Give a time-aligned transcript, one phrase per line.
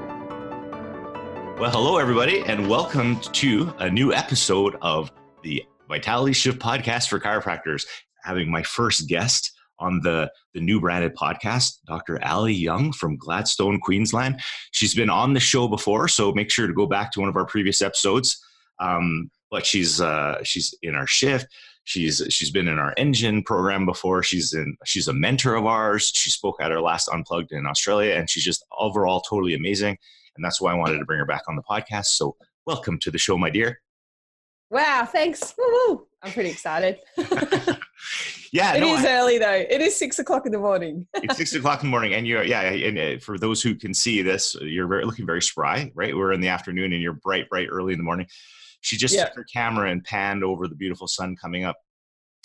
[1.60, 7.20] Well, hello, everybody, and welcome to a new episode of the Vitality Shift podcast for
[7.20, 7.84] chiropractors.
[8.22, 12.18] Having my first guest on the, the new branded podcast, Dr.
[12.24, 14.40] Ali Young from Gladstone, Queensland.
[14.70, 17.36] She's been on the show before, so make sure to go back to one of
[17.36, 18.42] our previous episodes.
[18.80, 21.46] Um, but she's uh, she's in our shift.
[21.84, 24.22] She's she's been in our engine program before.
[24.22, 26.10] She's in she's a mentor of ours.
[26.14, 29.98] She spoke at our last Unplugged in Australia, and she's just overall totally amazing.
[30.36, 32.06] And that's why I wanted to bring her back on the podcast.
[32.06, 32.36] So
[32.66, 33.80] welcome to the show, my dear.
[34.70, 35.54] Wow, thanks.
[35.56, 36.06] Woo-hoo.
[36.22, 36.98] I'm pretty excited.
[38.50, 39.52] yeah, it no, is I, early though.
[39.68, 41.06] It is six o'clock in the morning.
[41.14, 42.62] it's six o'clock in the morning, and you're yeah.
[42.62, 46.16] And uh, for those who can see this, you're very, looking very spry, right?
[46.16, 48.26] We're in the afternoon, and you're bright, bright early in the morning.
[48.84, 49.24] She just yeah.
[49.24, 51.76] took her camera and panned over the beautiful sun coming up.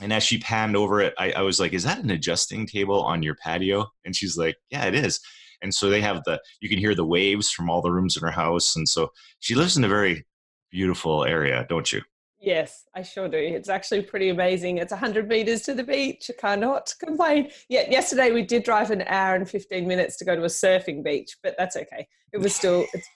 [0.02, 3.04] And as she panned over it, I, I was like, "Is that an adjusting table
[3.04, 5.20] on your patio?" And she's like, "Yeah, it is."
[5.62, 8.24] And so they have the you can hear the waves from all the rooms in
[8.24, 10.26] her house, and so she lives in a very
[10.72, 12.02] beautiful area, don't you?
[12.40, 13.38] Yes, I sure do.
[13.38, 14.78] It's actually pretty amazing.
[14.78, 16.32] It's 100 meters to the beach.
[16.34, 17.52] I cannot complain.
[17.68, 21.04] Yeah, yesterday we did drive an hour and 15 minutes to go to a surfing
[21.04, 22.08] beach, but that's okay.
[22.32, 23.10] It was still, it's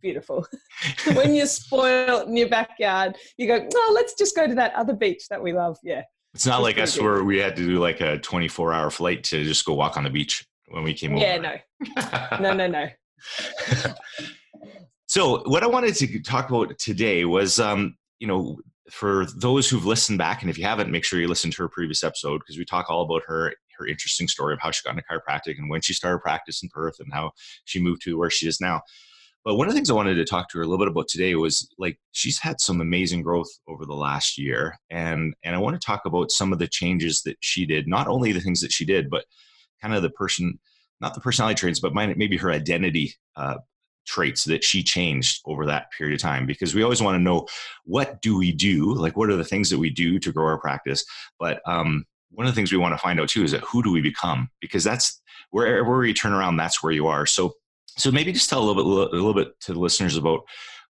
[0.00, 0.46] beautiful.
[1.14, 4.94] when you're spoiled in your backyard, you go, oh, let's just go to that other
[4.94, 5.78] beach that we love.
[5.82, 6.02] Yeah.
[6.34, 9.44] It's not like us where we had to do like a 24 hour flight to
[9.44, 11.62] just go walk on the beach when we came yeah, over.
[11.96, 12.52] Yeah, no.
[12.52, 12.88] no, no, no.
[15.06, 18.58] so what I wanted to talk about today was, um, you know,
[18.90, 21.68] for those who've listened back, and if you haven't, make sure you listen to her
[21.68, 24.90] previous episode because we talk all about her her interesting story of how she got
[24.90, 27.30] into chiropractic and when she started practice in Perth and how
[27.64, 28.82] she moved to where she is now.
[29.48, 31.08] But one of the things I wanted to talk to her a little bit about
[31.08, 35.58] today was like she's had some amazing growth over the last year, and and I
[35.58, 37.88] want to talk about some of the changes that she did.
[37.88, 39.24] Not only the things that she did, but
[39.80, 40.58] kind of the person,
[41.00, 43.56] not the personality traits, but maybe her identity uh,
[44.06, 46.44] traits that she changed over that period of time.
[46.44, 47.46] Because we always want to know
[47.84, 50.58] what do we do, like what are the things that we do to grow our
[50.58, 51.06] practice,
[51.38, 53.82] but um, one of the things we want to find out too is that who
[53.82, 55.22] do we become because that's
[55.52, 57.54] wherever you turn around that's where you are so
[57.98, 60.40] so maybe just tell a little bit, a little bit to the listeners about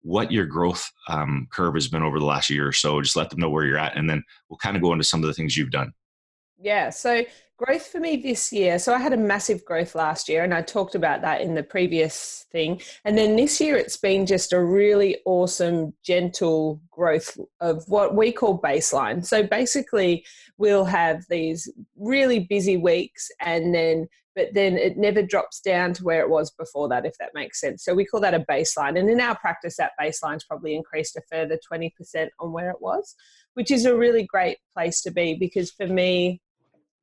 [0.01, 3.01] what your growth um, curve has been over the last year or so.
[3.01, 5.23] Just let them know where you're at, and then we'll kind of go into some
[5.23, 5.91] of the things you've done.
[6.59, 6.89] Yeah.
[6.89, 7.25] So
[7.57, 8.79] growth for me this year.
[8.79, 11.63] So I had a massive growth last year, and I talked about that in the
[11.63, 12.81] previous thing.
[13.03, 18.31] And then this year, it's been just a really awesome, gentle growth of what we
[18.31, 19.25] call baseline.
[19.25, 20.25] So basically,
[20.57, 26.03] we'll have these really busy weeks, and then but then it never drops down to
[26.03, 27.85] where it was before that, if that makes sense.
[27.85, 28.99] So we call that a baseline.
[28.99, 33.15] And in our practice, that baseline's probably increased a further 20% on where it was,
[33.53, 36.41] which is a really great place to be because for me,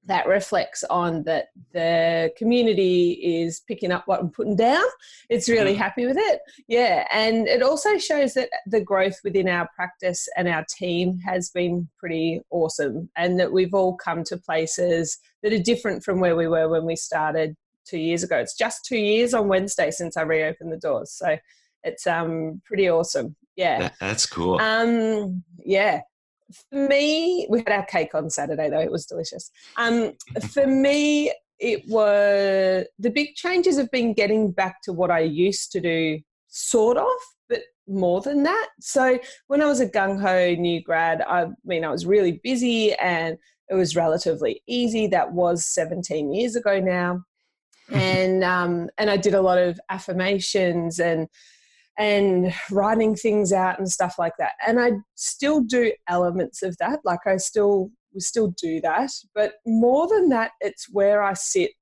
[0.07, 4.85] that reflects on that the community is picking up what I'm putting down.
[5.29, 5.79] It's really mm.
[5.79, 6.41] happy with it.
[6.67, 7.07] Yeah.
[7.13, 11.89] And it also shows that the growth within our practice and our team has been
[11.99, 16.49] pretty awesome and that we've all come to places that are different from where we
[16.49, 18.39] were when we started two years ago.
[18.39, 21.13] It's just two years on Wednesday since I reopened the doors.
[21.13, 21.37] So
[21.85, 23.37] it's um pretty awesome.
[23.55, 23.79] Yeah.
[23.79, 24.61] That, that's cool.
[24.61, 26.01] Um yeah
[26.71, 29.51] for me, we had our cake on Saturday though; it was delicious.
[29.77, 30.13] Um,
[30.51, 35.71] for me, it was the big changes have been getting back to what I used
[35.73, 37.07] to do, sort of,
[37.49, 38.69] but more than that.
[38.81, 42.95] So when I was a gung ho new grad, I mean, I was really busy
[42.95, 45.07] and it was relatively easy.
[45.07, 47.25] That was 17 years ago now,
[47.93, 51.29] and um, and I did a lot of affirmations and
[51.99, 54.53] and writing things out and stuff like that.
[54.67, 57.01] And I still do elements of that.
[57.05, 59.11] Like I still we still do that.
[59.35, 61.73] But more than that, it's where I sit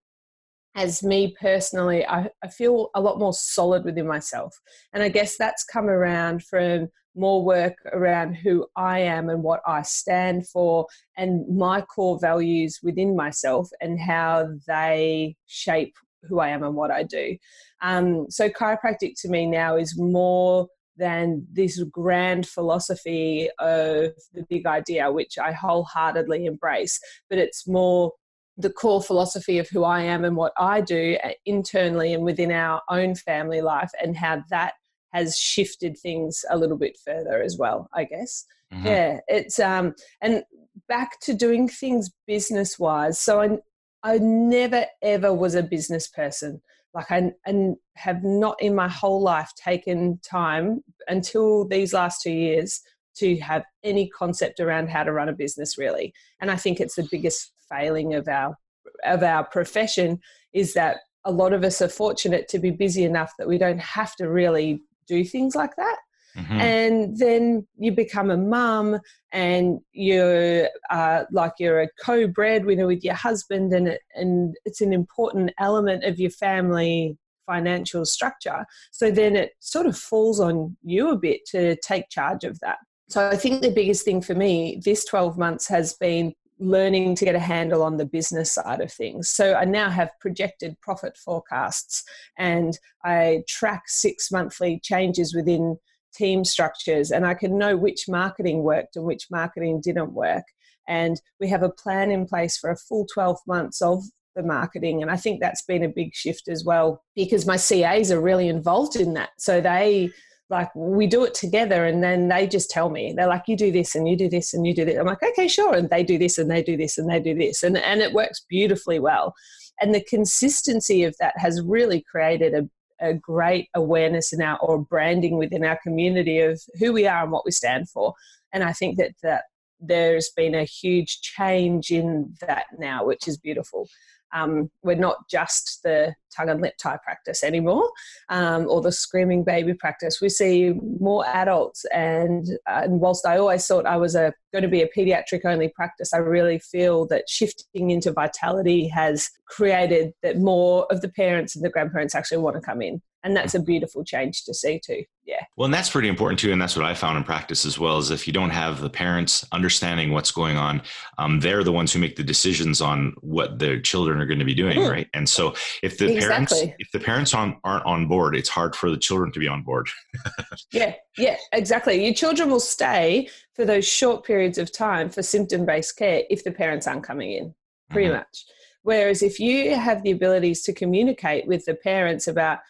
[0.77, 4.57] as me personally, I, I feel a lot more solid within myself.
[4.93, 9.61] And I guess that's come around from more work around who I am and what
[9.67, 10.87] I stand for
[11.17, 15.95] and my core values within myself and how they shape
[16.29, 17.37] who I am and what I do.
[17.83, 24.67] Um, so chiropractic to me now is more than this grand philosophy of the big
[24.67, 28.13] idea, which I wholeheartedly embrace, but it's more
[28.59, 32.53] the core philosophy of who I am and what I do uh, internally and within
[32.53, 34.75] our own family life, and how that
[35.15, 38.45] has shifted things a little bit further as well, I guess.
[38.73, 38.87] Mm-hmm.
[38.87, 40.45] Yeah, it's um and
[40.89, 43.19] back to doing things business wise.
[43.19, 43.59] So I
[44.03, 46.61] I never ever was a business person.
[46.95, 52.33] Like I and have not in my whole life taken time until these last two
[52.33, 52.81] years
[53.17, 56.13] to have any concept around how to run a business really.
[56.41, 58.57] And I think it's the biggest failing of our
[59.05, 60.21] of our profession
[60.53, 63.81] is that a lot of us are fortunate to be busy enough that we don't
[63.81, 65.97] have to really do things like that.
[66.37, 66.61] Mm-hmm.
[66.61, 69.01] And then you become a mum
[69.33, 74.81] and you're uh, like you're a co breadwinner with your husband, and, it, and it's
[74.81, 77.17] an important element of your family
[77.47, 78.65] financial structure.
[78.93, 82.79] So then it sort of falls on you a bit to take charge of that.
[83.09, 87.25] So I think the biggest thing for me this 12 months has been learning to
[87.25, 89.29] get a handle on the business side of things.
[89.29, 92.05] So I now have projected profit forecasts
[92.39, 95.79] and I track six monthly changes within
[96.15, 100.45] team structures and I can know which marketing worked and which marketing didn't work.
[100.89, 104.03] And we have a plan in place for a full 12 months of
[104.35, 105.03] the marketing.
[105.03, 108.49] And I think that's been a big shift as well because my CAs are really
[108.49, 109.31] involved in that.
[109.39, 110.11] So they
[110.51, 113.71] like we do it together and then they just tell me they're like you do
[113.71, 116.03] this and you do this and you do this i'm like okay sure and they
[116.03, 118.99] do this and they do this and they do this and, and it works beautifully
[118.99, 119.33] well
[119.81, 122.69] and the consistency of that has really created a,
[123.01, 127.33] a great awareness in our or branding within our community of who we are and
[127.33, 128.15] what we stand for.
[128.53, 129.45] And i think that that
[129.81, 133.89] there's been a huge change in that now which is beautiful
[134.33, 137.91] um, we're not just the tongue and lip tie practice anymore
[138.29, 140.21] um, or the screaming baby practice.
[140.21, 144.63] We see more adults, and, uh, and whilst I always thought I was a, going
[144.63, 150.13] to be a pediatric only practice, I really feel that shifting into vitality has created
[150.23, 153.55] that more of the parents and the grandparents actually want to come in and that's
[153.55, 156.77] a beautiful change to see too yeah well and that's pretty important too and that's
[156.77, 160.13] what i found in practice as well is if you don't have the parents understanding
[160.13, 160.81] what's going on
[161.19, 164.45] um, they're the ones who make the decisions on what their children are going to
[164.45, 164.91] be doing mm.
[164.91, 166.57] right and so if the exactly.
[166.59, 169.49] parents if the parents aren't, aren't on board it's hard for the children to be
[169.49, 169.89] on board
[170.73, 175.67] yeah yeah exactly your children will stay for those short periods of time for symptom
[175.67, 177.55] based care if the parents aren't coming in
[177.91, 178.19] pretty mm-hmm.
[178.19, 178.45] much
[178.83, 182.61] Whereas if you have the abilities to communicate with the parents about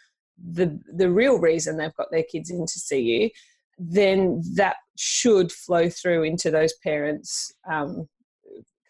[0.42, 3.30] the the real reason they've got their kids in to see you,
[3.78, 8.08] then that should flow through into those parents um,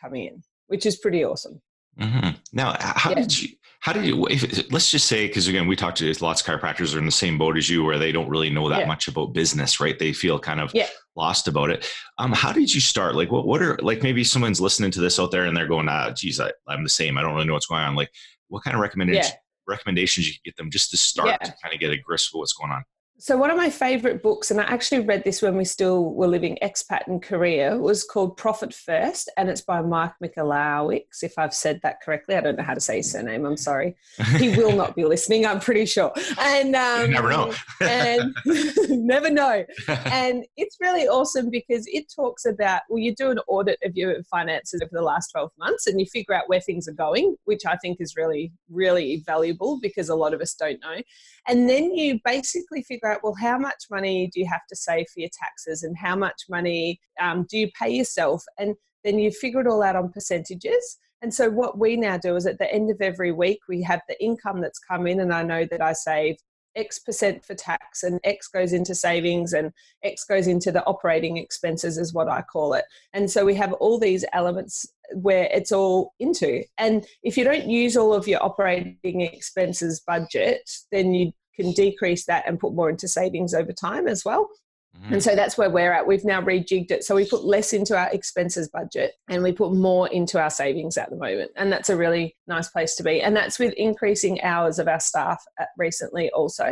[0.01, 1.61] coming in, which is pretty awesome.
[1.99, 2.31] Mm-hmm.
[2.53, 3.17] Now, how yeah.
[3.17, 3.49] did you?
[3.81, 4.27] How did you?
[4.29, 7.11] If, let's just say, because again, we talked to lots of chiropractors are in the
[7.11, 8.87] same boat as you, where they don't really know that yeah.
[8.87, 9.99] much about business, right?
[9.99, 10.87] They feel kind of yeah.
[11.17, 11.91] lost about it.
[12.19, 13.15] Um, how did you start?
[13.15, 15.89] Like, what what are like maybe someone's listening to this out there and they're going,
[15.89, 17.17] ah, geez, I, I'm the same.
[17.17, 17.95] I don't really know what's going on.
[17.95, 18.11] Like,
[18.49, 19.33] what kind of recommendations
[19.67, 21.37] recommendations you can get them just to start yeah.
[21.39, 22.85] to kind of get a grasp of what's going on?
[23.21, 26.27] So one of my favorite books, and I actually read this when we still were
[26.27, 31.23] living expat in Korea, was called Profit First, and it's by Mike Michalowicz.
[31.23, 33.45] If I've said that correctly, I don't know how to say his surname.
[33.45, 33.95] I'm sorry.
[34.39, 35.45] He will not be listening.
[35.45, 36.15] I'm pretty sure.
[36.39, 37.53] And um, you never know.
[37.83, 38.35] and
[38.89, 39.67] never know.
[40.11, 44.23] And it's really awesome because it talks about well, you do an audit of your
[44.25, 47.67] finances over the last 12 months, and you figure out where things are going, which
[47.67, 51.03] I think is really, really valuable because a lot of us don't know.
[51.47, 55.21] And then you basically figure well, how much money do you have to save for
[55.21, 58.45] your taxes and how much money um, do you pay yourself?
[58.59, 60.99] And then you figure it all out on percentages.
[61.23, 64.01] And so what we now do is at the end of every week, we have
[64.09, 66.37] the income that's come in, and I know that I save
[66.77, 71.37] X percent for tax, and X goes into savings, and X goes into the operating
[71.37, 72.85] expenses, is what I call it.
[73.13, 76.63] And so we have all these elements where it's all into.
[76.79, 82.27] And if you don't use all of your operating expenses budget, then you can decrease
[82.27, 84.49] that and put more into savings over time as well.
[84.97, 85.15] Mm-hmm.
[85.15, 86.07] And so that's where we're at.
[86.07, 87.05] We've now rejigged it.
[87.05, 90.97] So we put less into our expenses budget and we put more into our savings
[90.99, 91.53] at the moment.
[91.57, 93.23] And that's a really nice place to be.
[93.23, 95.43] And that's with increasing hours of our staff
[95.79, 96.71] recently also.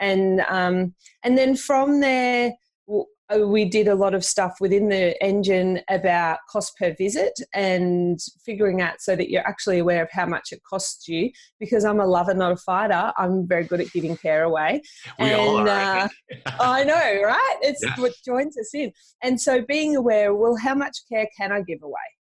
[0.00, 0.94] And um,
[1.24, 2.52] and then from there, uh,
[3.36, 8.80] we did a lot of stuff within the engine about cost per visit and figuring
[8.80, 11.30] out so that you're actually aware of how much it costs you.
[11.60, 14.80] Because I'm a lover, not a fighter, I'm very good at giving care away.
[15.18, 15.68] We and, all are.
[15.68, 16.08] Uh,
[16.60, 17.56] I know, right?
[17.60, 17.94] It's yeah.
[17.98, 18.92] what joins us in.
[19.22, 21.94] And so being aware, well, how much care can I give away?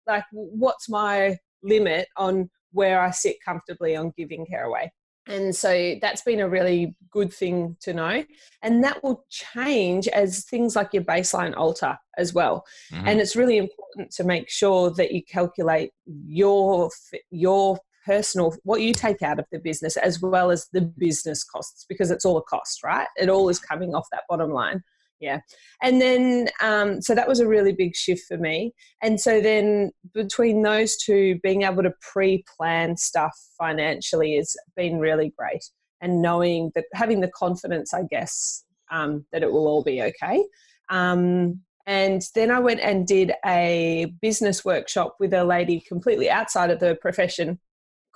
[0.08, 4.92] Like, what's my limit on where I sit comfortably on giving care away?
[5.28, 8.24] And so that's been a really good thing to know.
[8.64, 12.66] And that will change as things like your baseline alter as well.
[12.92, 13.08] Mm-hmm.
[13.08, 16.90] And it's really important to make sure that you calculate your
[17.30, 21.86] your personal what you take out of the business as well as the business costs
[21.88, 23.08] because it's all a cost, right?
[23.16, 24.84] It all is coming off that bottom line
[25.22, 25.40] yeah.
[25.82, 28.74] And then um, so that was a really big shift for me.
[29.02, 35.32] And so then between those two being able to pre-plan stuff financially has been really
[35.38, 35.64] great.
[36.02, 40.44] And knowing that having the confidence i guess um, that it will all be okay.
[40.90, 46.70] Um, and then i went and did a business workshop with a lady completely outside
[46.70, 47.60] of the profession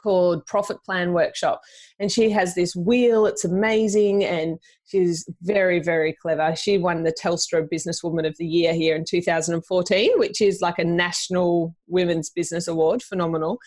[0.05, 1.61] called Profit Plan Workshop.
[1.99, 6.55] And she has this wheel, it's amazing, and she's very, very clever.
[6.55, 10.85] She won the Telstra Businesswoman of the Year here in 2014, which is like a
[10.85, 13.57] national women's business award, phenomenal.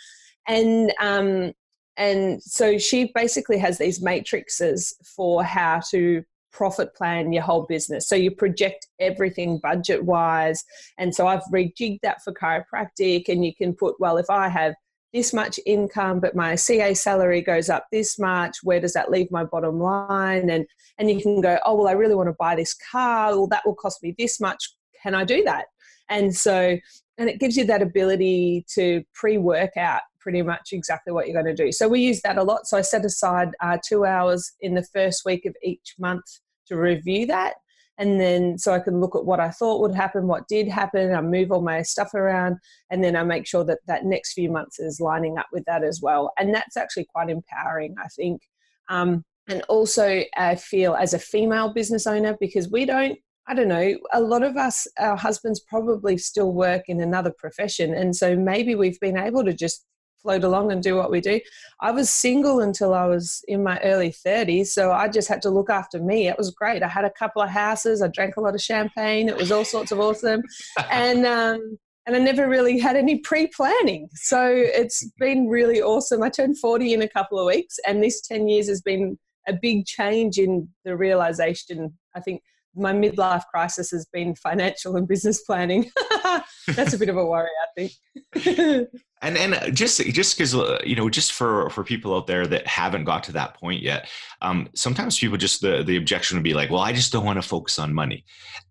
[0.46, 1.52] And um,
[1.96, 8.08] and so she basically has these matrices for how to profit plan your whole business.
[8.08, 10.64] So you project everything budget wise.
[10.96, 14.74] And so I've rejigged that for chiropractic, and you can put, well, if I have
[15.12, 18.58] this much income, but my CA salary goes up this much.
[18.62, 20.50] Where does that leave my bottom line?
[20.50, 20.66] And
[20.98, 23.30] and you can go, oh well, I really want to buy this car.
[23.30, 24.74] Well, that will cost me this much.
[25.02, 25.66] Can I do that?
[26.08, 26.76] And so,
[27.18, 31.54] and it gives you that ability to pre-work out pretty much exactly what you're going
[31.54, 31.70] to do.
[31.70, 32.66] So we use that a lot.
[32.66, 36.24] So I set aside uh, two hours in the first week of each month
[36.66, 37.54] to review that
[37.98, 41.14] and then so I can look at what I thought would happen, what did happen.
[41.14, 42.56] I move all my stuff around,
[42.90, 45.82] and then I make sure that that next few months is lining up with that
[45.82, 46.32] as well.
[46.38, 48.40] And that's actually quite empowering, I think.
[48.88, 53.18] Um, and also, I feel as a female business owner because we don't.
[53.50, 57.94] I don't know, a lot of us, our husbands probably still work in another profession.
[57.94, 59.86] And so maybe we've been able to just
[60.22, 61.40] float along and do what we do.
[61.80, 65.50] I was single until I was in my early 30s, so I just had to
[65.50, 66.28] look after me.
[66.28, 66.82] It was great.
[66.82, 69.28] I had a couple of houses, I drank a lot of champagne.
[69.28, 70.42] It was all sorts of awesome.
[70.90, 74.08] And um, and I never really had any pre-planning.
[74.14, 76.22] So it's been really awesome.
[76.22, 79.52] I turned 40 in a couple of weeks and this 10 years has been a
[79.52, 81.98] big change in the realization.
[82.16, 82.40] I think
[82.74, 85.90] my midlife crisis has been financial and business planning.
[86.68, 87.88] That's a bit of a worry, I
[88.34, 88.88] think.
[89.22, 92.66] and and just just because uh, you know, just for for people out there that
[92.66, 94.08] haven't got to that point yet,
[94.42, 97.40] um, sometimes people just the the objection would be like, well, I just don't want
[97.40, 98.24] to focus on money.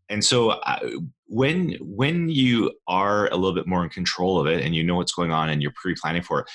[0.10, 0.80] And so uh,
[1.26, 4.96] when when you are a little bit more in control of it and you know
[4.96, 6.50] what's going on and you're pre-planning for it,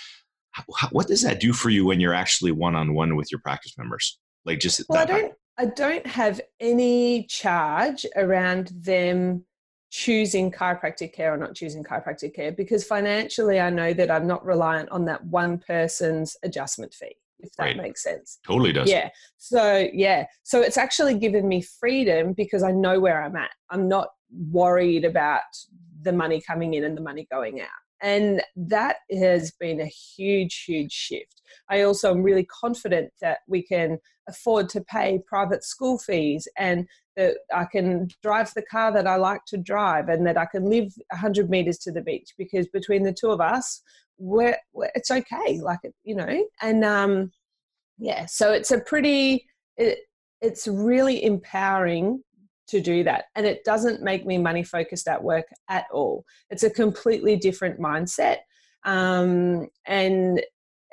[0.53, 3.41] how, what does that do for you when you're actually one on one with your
[3.41, 4.19] practice members?
[4.45, 5.33] Like just well, I don't.
[5.59, 9.45] I don't have any charge around them
[9.93, 14.43] choosing chiropractic care or not choosing chiropractic care because financially I know that I'm not
[14.43, 17.77] reliant on that one person's adjustment fee if that right.
[17.77, 18.39] makes sense.
[18.47, 18.89] Totally does.
[18.89, 19.11] Yeah.
[19.37, 20.25] So, yeah.
[20.45, 23.51] So it's actually given me freedom because I know where I'm at.
[23.69, 24.09] I'm not
[24.51, 25.43] worried about
[26.01, 27.69] the money coming in and the money going out.
[28.01, 31.43] And that has been a huge, huge shift.
[31.69, 36.87] I also am really confident that we can afford to pay private school fees and
[37.17, 40.65] that I can drive the car that I like to drive and that I can
[40.65, 43.83] live 100 meters to the beach because between the two of us,
[44.19, 45.61] we're, we're it's okay.
[45.61, 47.33] Like, you know, and um,
[47.99, 49.99] yeah, so it's a pretty, it,
[50.41, 52.23] it's really empowering
[52.69, 53.27] to do that.
[53.35, 56.25] And it doesn't make me money focused at work at all.
[56.51, 58.39] It's a completely different mindset.
[58.85, 60.43] Um, and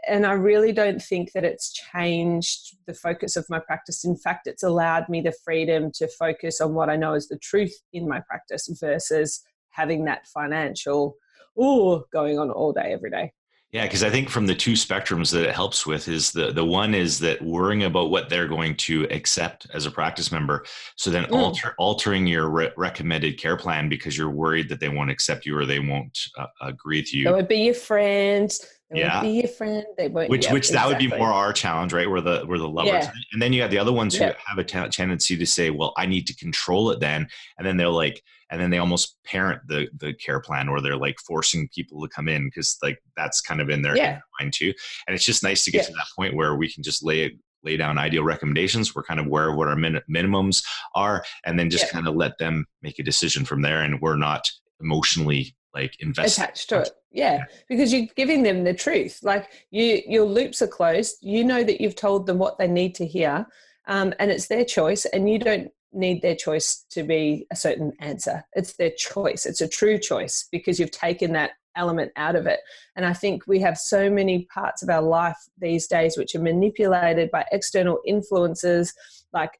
[0.08, 4.06] and I really don't think that it's changed the focus of my practice.
[4.06, 7.38] In fact, it's allowed me the freedom to focus on what I know is the
[7.38, 11.16] truth in my practice versus having that financial,
[11.58, 13.32] oh, going on all day, every day.
[13.72, 16.66] Yeah, because I think from the two spectrums that it helps with is the the
[16.66, 20.66] one is that worrying about what they're going to accept as a practice member.
[20.96, 21.38] So then mm.
[21.38, 25.56] alter altering your re- recommended care plan because you're worried that they won't accept you
[25.56, 27.30] or they won't uh, agree with you.
[27.30, 28.66] It would be your friends.
[28.92, 29.22] They yeah.
[29.22, 29.86] be your friend.
[29.98, 30.30] They won't.
[30.30, 30.96] Which which exactly.
[30.96, 32.10] that would be more our challenge, right?
[32.10, 33.12] Where the where the lovers, yeah.
[33.34, 34.34] and then you have the other ones who yeah.
[34.46, 37.28] have a t- tendency to say, "Well, I need to control it," then,
[37.58, 40.98] and then they're like and then they almost parent the the care plan or they're
[40.98, 43.96] like forcing people to come in because like that's kind of in their
[44.40, 44.74] mind too
[45.08, 47.34] and it's just nice to get to that point where we can just lay it
[47.64, 50.64] lay down ideal recommendations we're kind of aware of what our min- minimums
[50.96, 51.92] are and then just yeah.
[51.92, 54.50] kind of let them make a decision from there and we're not
[54.82, 60.02] emotionally like invested attached to it yeah because you're giving them the truth like you
[60.08, 63.46] your loops are closed you know that you've told them what they need to hear
[63.88, 67.94] um, and it's their choice and you don't need their choice to be a certain
[68.00, 68.44] answer.
[68.54, 69.46] It's their choice.
[69.46, 72.60] It's a true choice because you've taken that element out of it.
[72.96, 76.42] And I think we have so many parts of our life these days which are
[76.42, 78.94] manipulated by external influences
[79.34, 79.60] like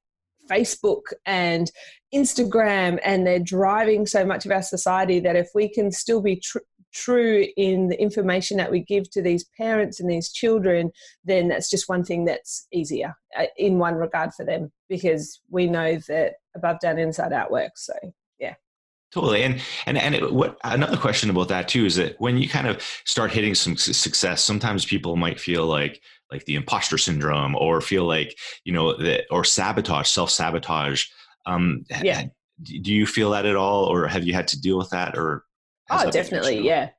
[0.50, 1.72] Facebook and
[2.14, 6.38] Instagram, and they're driving so much of our society that if we can still be
[6.38, 6.58] tr-
[6.94, 10.92] true in the information that we give to these parents and these children,
[11.24, 15.68] then that's just one thing that's easier uh, in one regard for them because we
[15.68, 17.86] know that above, down, inside out works.
[17.86, 17.94] So,
[18.40, 18.56] yeah.
[19.12, 22.48] Totally, and and and it, what another question about that too is that when you
[22.48, 26.00] kind of start hitting some success, sometimes people might feel like
[26.32, 31.08] like the imposter syndrome, or feel like you know that or sabotage, self sabotage.
[31.48, 32.26] Um, yeah.
[32.64, 35.44] Do you feel that at all, or have you had to deal with that, or
[35.90, 36.62] Oh, definitely.
[36.62, 36.90] Yeah.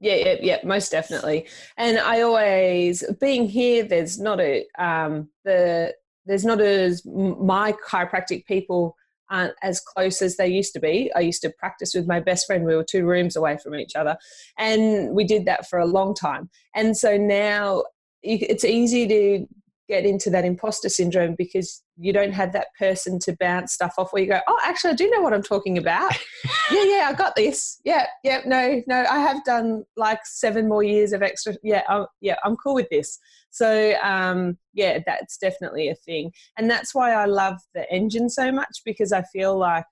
[0.00, 1.46] Yeah, yeah, yeah, most definitely.
[1.78, 5.94] And I always, being here, there's not a, um, the,
[6.26, 8.96] there's not as, my chiropractic people
[9.30, 11.10] aren't as close as they used to be.
[11.16, 12.64] I used to practice with my best friend.
[12.64, 14.18] We were two rooms away from each other.
[14.58, 16.50] And we did that for a long time.
[16.74, 17.84] And so now
[18.22, 19.46] it's easy to
[19.88, 24.12] get into that imposter syndrome because you don't have that person to bounce stuff off
[24.12, 26.12] where you go, oh, actually, I do know what I'm talking about.
[26.72, 27.80] yeah, yeah, I got this.
[27.84, 31.54] Yeah, yeah, no, no, I have done like seven more years of extra.
[31.62, 33.18] Yeah, I'm, yeah, I'm cool with this.
[33.50, 36.32] So, um, yeah, that's definitely a thing.
[36.56, 39.84] And that's why I love the engine so much because I feel like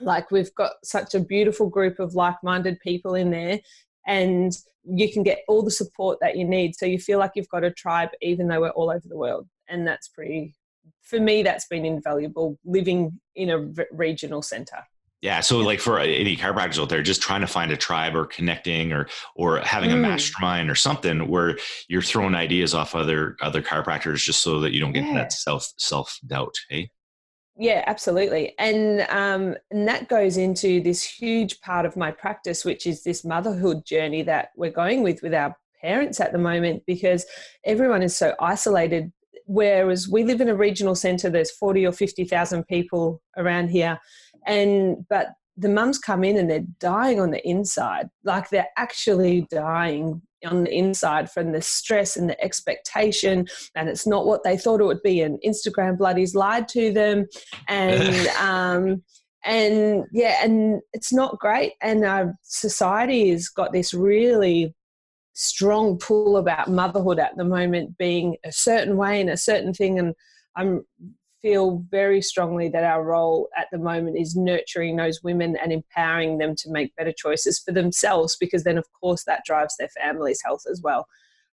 [0.00, 3.60] like we've got such a beautiful group of like-minded people in there
[4.06, 4.52] and
[4.84, 6.76] you can get all the support that you need.
[6.76, 9.48] So you feel like you've got a tribe, even though we're all over the world.
[9.68, 10.54] And that's pretty,
[11.02, 14.84] for me, that's been invaluable living in a regional center.
[15.22, 15.40] Yeah.
[15.40, 18.92] So like for any chiropractors out there, just trying to find a tribe or connecting
[18.92, 20.02] or, or having a mm.
[20.02, 21.56] mastermind or something where
[21.88, 25.14] you're throwing ideas off other, other chiropractors just so that you don't get yeah.
[25.14, 26.54] that self, self doubt.
[26.68, 26.90] Hey.
[27.56, 28.54] Yeah, absolutely.
[28.58, 33.24] And um, and that goes into this huge part of my practice, which is this
[33.24, 37.24] motherhood journey that we're going with with our parents at the moment, because
[37.64, 39.12] everyone is so isolated.
[39.46, 44.00] Whereas we live in a regional centre, there's forty or fifty thousand people around here,
[44.46, 49.46] and but the mums come in and they're dying on the inside, like they're actually
[49.48, 54.56] dying on the inside from the stress and the expectation and it's not what they
[54.56, 57.26] thought it would be and instagram bloodies lied to them
[57.68, 59.02] and um
[59.44, 64.74] and yeah and it's not great and our society has got this really
[65.34, 69.98] strong pull about motherhood at the moment being a certain way and a certain thing
[69.98, 70.14] and
[70.56, 70.84] i'm
[71.44, 76.38] feel very strongly that our role at the moment is nurturing those women and empowering
[76.38, 80.40] them to make better choices for themselves because then of course that drives their family's
[80.42, 81.06] health as well.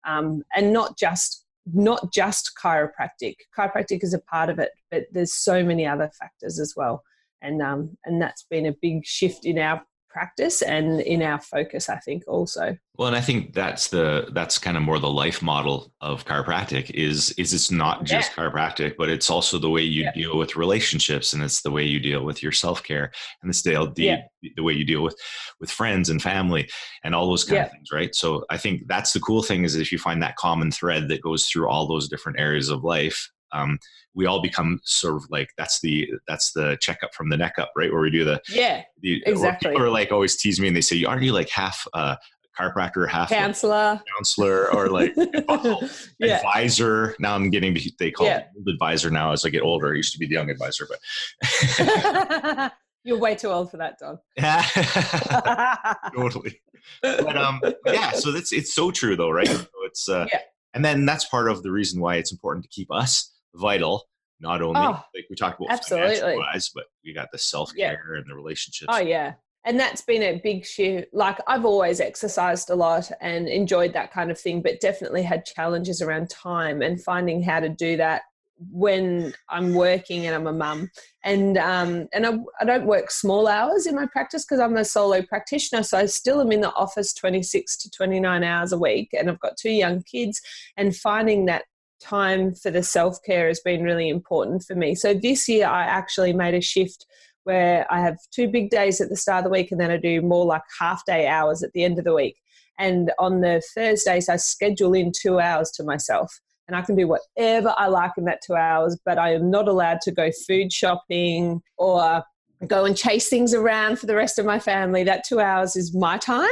[0.06, 3.34] Um, and not just not just chiropractic.
[3.58, 7.02] Chiropractic is a part of it but there's so many other factors as well.
[7.42, 11.88] And um, and that's been a big shift in our practice and in our focus
[11.88, 15.40] i think also well and i think that's the that's kind of more the life
[15.40, 18.44] model of chiropractic is is it's not just yeah.
[18.44, 20.12] chiropractic but it's also the way you yeah.
[20.12, 23.10] deal with relationships and it's the way you deal with your self-care
[23.42, 24.20] and it's the, the, yeah.
[24.56, 25.16] the way you deal with
[25.60, 26.68] with friends and family
[27.04, 29.76] and all those kind of things right so i think that's the cool thing is
[29.76, 33.30] if you find that common thread that goes through all those different areas of life
[33.52, 33.78] um,
[34.14, 37.72] we all become sort of like that's the that's the checkup from the neck up,
[37.76, 37.92] right?
[37.92, 39.70] Where we do the yeah the, exactly.
[39.70, 42.16] People are like always tease me and they say, "Aren't you like half uh,
[42.58, 45.14] chiropractor, half counselor, like, counselor, or like
[46.18, 46.36] yeah.
[46.36, 48.44] advisor?" Now I'm getting they call yeah.
[48.54, 49.92] it advisor now as I get older.
[49.92, 52.72] I used to be the young advisor, but.
[53.02, 54.18] You're way too old for that, Don.
[56.14, 56.60] totally.
[57.00, 58.10] But um, yeah.
[58.10, 59.48] So that's it's so true, though, right?
[59.48, 60.40] So it's uh, yeah.
[60.74, 64.04] and then that's part of the reason why it's important to keep us vital.
[64.40, 68.12] Not only oh, like we talked about absolutely wise, but we got the self care
[68.12, 68.18] yeah.
[68.18, 68.88] and the relationships.
[68.90, 69.34] Oh yeah,
[69.64, 71.08] and that's been a big shift.
[71.12, 75.44] Like I've always exercised a lot and enjoyed that kind of thing, but definitely had
[75.44, 78.22] challenges around time and finding how to do that
[78.70, 80.90] when I'm working and I'm a mum.
[81.24, 84.84] And um, and I, I don't work small hours in my practice because I'm a
[84.84, 85.82] solo practitioner.
[85.82, 89.40] So I still am in the office 26 to 29 hours a week, and I've
[89.40, 90.40] got two young kids.
[90.76, 91.64] And finding that
[92.00, 94.94] time for the self care has been really important for me.
[94.94, 97.06] So this year I actually made a shift
[97.44, 99.96] where I have two big days at the start of the week and then I
[99.96, 102.36] do more like half day hours at the end of the week.
[102.78, 106.32] And on the Thursdays, I schedule in two hours to myself.
[106.66, 109.68] And I can do whatever I like in that two hours, but I am not
[109.68, 112.22] allowed to go food shopping or
[112.66, 115.04] go and chase things around for the rest of my family.
[115.04, 116.48] That two hours is my time.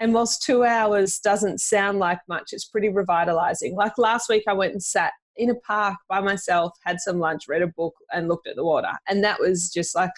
[0.00, 3.74] And whilst two hours doesn't sound like much, it's pretty revitalizing.
[3.74, 7.44] Like last week, I went and sat in a park by myself, had some lunch,
[7.48, 8.92] read a book, and looked at the water.
[9.08, 10.10] And that was just like,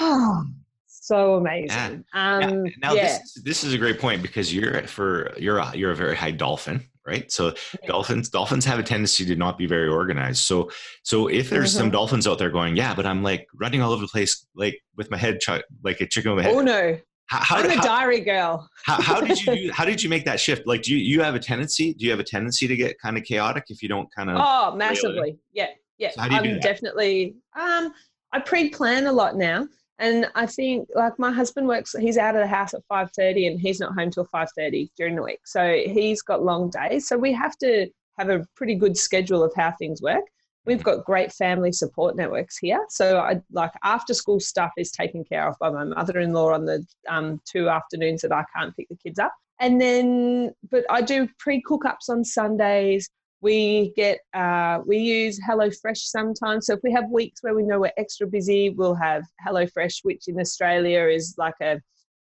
[0.00, 0.44] oh,
[0.86, 2.04] so amazing.
[2.14, 2.38] Yeah.
[2.38, 3.18] Um, now yeah.
[3.18, 6.30] this this is a great point because you're for you're a, you're a very high
[6.30, 7.30] dolphin, right?
[7.30, 7.54] So
[7.86, 10.38] dolphins dolphins have a tendency to not be very organized.
[10.38, 10.70] So
[11.02, 11.78] so if there's mm-hmm.
[11.78, 14.82] some dolphins out there going, yeah, but I'm like running all over the place, like
[14.96, 16.56] with my head ch- like a chicken with my head.
[16.56, 16.98] Oh no.
[17.26, 18.68] How, how, I'm a how, diary girl.
[18.84, 20.66] how, how did you do, how did you make that shift?
[20.66, 21.94] Like, do you, you have a tendency?
[21.94, 24.36] Do you have a tendency to get kind of chaotic if you don't kind of?
[24.38, 25.38] Oh, massively.
[25.52, 26.10] Yeah, yeah.
[26.10, 27.36] So I'm definitely.
[27.58, 27.94] Um,
[28.32, 29.66] I pre-plan a lot now,
[29.98, 31.94] and I think like my husband works.
[31.98, 34.90] He's out of the house at five thirty, and he's not home till five thirty
[34.96, 35.40] during the week.
[35.44, 37.06] So he's got long days.
[37.08, 40.24] So we have to have a pretty good schedule of how things work.
[40.66, 42.84] We've got great family support networks here.
[42.88, 46.86] So I like after school stuff is taken care of by my mother-in-law on the
[47.08, 49.34] um, two afternoons that I can't pick the kids up.
[49.60, 53.10] And then, but I do pre-cook-ups on Sundays.
[53.44, 56.66] We get uh, we use HelloFresh sometimes.
[56.66, 60.28] So if we have weeks where we know we're extra busy, we'll have HelloFresh, which
[60.28, 61.80] in Australia is like a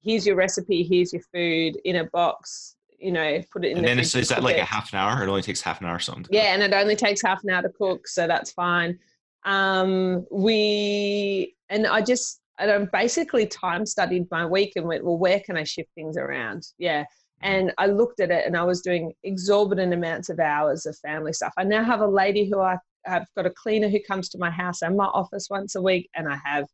[0.02, 3.79] here's your recipe, here's your food in a box you know, put it in.
[3.79, 4.61] And the then is, is that like it.
[4.61, 5.22] a half an hour?
[5.22, 6.26] It only takes half an hour or something.
[6.31, 8.98] Yeah, and it only takes half an hour to cook, so that's fine.
[9.44, 15.40] Um, we and I just I basically time studied my week and went, well, where
[15.40, 16.66] can I shift things around?
[16.79, 17.05] Yeah.
[17.42, 21.33] And I looked at it and I was doing exorbitant amounts of hours of family
[21.33, 21.53] stuff.
[21.59, 24.51] I now have a lady who I have got a cleaner who comes to my
[24.51, 26.09] house and my office once a week.
[26.14, 26.66] And I have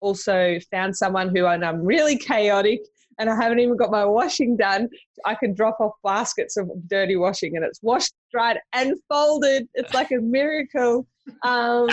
[0.00, 2.80] also found someone who, and I'm really chaotic,
[3.18, 4.88] and I haven't even got my washing done.
[5.26, 9.68] I can drop off baskets of dirty washing and it's washed, dried, and folded.
[9.74, 11.06] It's like a miracle.
[11.44, 11.88] Um,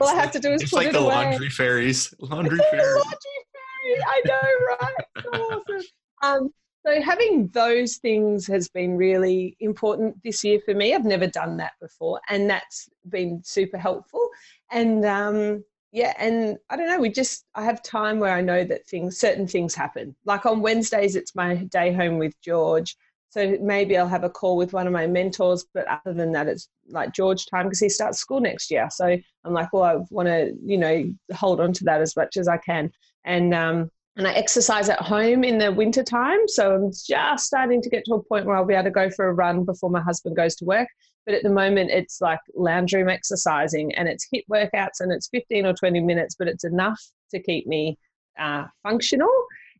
[0.00, 1.14] all I have to do is put like it the away.
[1.14, 2.12] laundry fairies.
[2.18, 2.94] Laundry fairies.
[2.94, 4.02] laundry fairies.
[4.06, 4.94] I know, right?
[5.22, 5.86] So awesome.
[6.22, 6.50] Um,
[6.86, 10.94] so having those things has been really important this year for me.
[10.94, 14.28] I've never done that before, and that's been super helpful.
[14.70, 18.64] And um, yeah and i don't know we just i have time where i know
[18.64, 22.96] that things certain things happen like on wednesdays it's my day home with george
[23.28, 26.46] so maybe i'll have a call with one of my mentors but other than that
[26.46, 29.96] it's like george time because he starts school next year so i'm like well i
[30.10, 32.90] want to you know hold on to that as much as i can
[33.24, 36.48] and um and I exercise at home in the winter time.
[36.48, 39.10] So I'm just starting to get to a point where I'll be able to go
[39.10, 40.88] for a run before my husband goes to work.
[41.26, 45.28] But at the moment, it's like lounge room exercising and it's HIIT workouts and it's
[45.28, 47.98] 15 or 20 minutes, but it's enough to keep me
[48.38, 49.30] uh, functional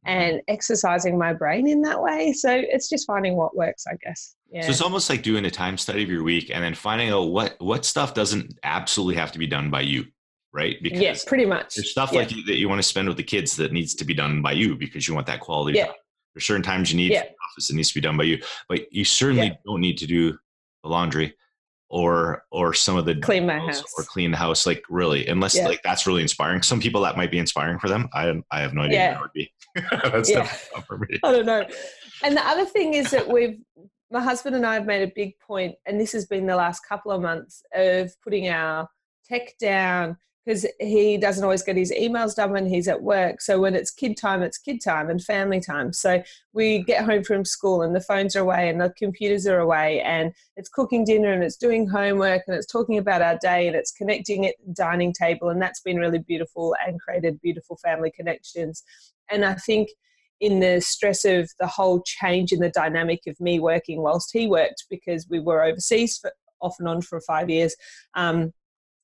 [0.07, 2.33] and exercising my brain in that way.
[2.33, 4.35] So it's just finding what works, I guess.
[4.51, 4.63] Yeah.
[4.63, 7.25] So it's almost like doing a time study of your week and then finding out
[7.31, 10.07] what what stuff doesn't absolutely have to be done by you,
[10.53, 10.77] right?
[10.83, 11.75] Because yes, pretty much.
[11.75, 12.21] There's stuff yeah.
[12.21, 14.53] like that you want to spend with the kids that needs to be done by
[14.53, 15.79] you because you want that quality.
[15.79, 15.93] Yeah.
[16.35, 17.25] There's certain times you need yeah.
[17.51, 19.55] office that needs to be done by you, but you certainly yeah.
[19.65, 20.39] don't need to do
[20.83, 21.35] the laundry
[21.91, 25.57] or or some of the clean my house or clean the house like really unless
[25.57, 25.67] yeah.
[25.67, 28.73] like that's really inspiring some people that might be inspiring for them i i have
[28.73, 29.13] no idea yeah.
[29.13, 29.53] that would be
[30.05, 30.45] that's yeah.
[30.87, 31.67] for me i don't know
[32.23, 33.59] and the other thing is that we've
[34.11, 36.81] my husband and i have made a big point and this has been the last
[36.89, 38.89] couple of months of putting our
[39.29, 43.41] tech down because he doesn't always get his emails done when he's at work.
[43.41, 45.93] So when it's kid time, it's kid time and family time.
[45.93, 46.23] So
[46.53, 50.01] we get home from school and the phones are away and the computers are away
[50.01, 53.77] and it's cooking dinner and it's doing homework and it's talking about our day and
[53.77, 55.51] it's connecting at the dining table.
[55.51, 58.83] And that's been really beautiful and created beautiful family connections.
[59.31, 59.91] And I think
[60.41, 64.47] in the stress of the whole change in the dynamic of me working whilst he
[64.47, 67.75] worked because we were overseas for off and on for five years.
[68.15, 68.53] Um,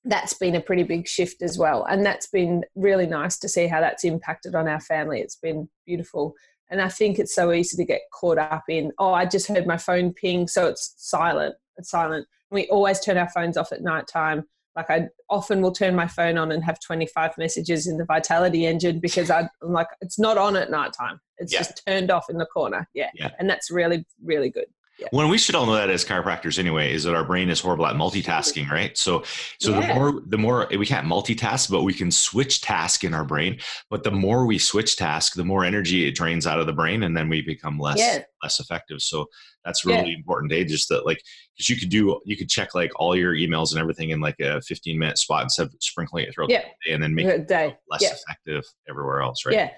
[0.06, 1.84] that's been a pretty big shift as well.
[1.84, 5.20] And that's been really nice to see how that's impacted on our family.
[5.20, 6.34] It's been beautiful.
[6.70, 9.66] And I think it's so easy to get caught up in, oh, I just heard
[9.66, 11.56] my phone ping, so it's silent.
[11.76, 12.26] It's silent.
[12.50, 14.44] We always turn our phones off at night time.
[14.76, 18.66] Like I often will turn my phone on and have 25 messages in the Vitality
[18.66, 21.18] engine because I'm like, it's not on at night time.
[21.38, 21.60] It's yeah.
[21.60, 22.88] just turned off in the corner.
[22.94, 23.10] Yeah.
[23.14, 23.30] yeah.
[23.38, 24.66] And that's really, really good.
[24.98, 25.08] Yeah.
[25.10, 27.86] When we should all know that as chiropractors anyway, is that our brain is horrible
[27.86, 28.96] at multitasking, right?
[28.96, 29.24] So,
[29.60, 29.88] so yeah.
[29.88, 33.58] the more, the more we can't multitask, but we can switch task in our brain.
[33.90, 37.02] But the more we switch task, the more energy it drains out of the brain,
[37.02, 38.22] and then we become less yeah.
[38.42, 39.02] less effective.
[39.02, 39.26] So
[39.66, 40.52] that's really important.
[40.52, 40.64] Eh?
[40.64, 41.20] Just that, like,
[41.54, 44.40] because you could do, you could check like all your emails and everything in like
[44.40, 47.50] a 15 minute spot instead of sprinkling it throughout the day, and then make it
[47.90, 49.54] less effective everywhere else, right?
[49.54, 49.70] Yeah.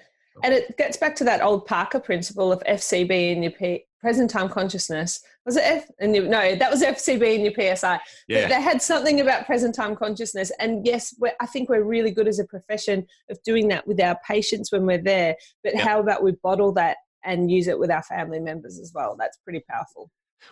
[0.43, 4.29] And it gets back to that old Parker principle of FCB in your P- present
[4.29, 5.21] time consciousness.
[5.45, 5.85] Was it F?
[5.99, 7.99] And you, no, that was FCB and your PSI.
[8.27, 8.47] Yeah.
[8.47, 10.51] They had something about present time consciousness.
[10.59, 14.17] And yes, I think we're really good as a profession of doing that with our
[14.27, 15.35] patients when we're there.
[15.63, 19.15] But how about we bottle that and use it with our family members as well?
[19.17, 20.09] That's pretty powerful.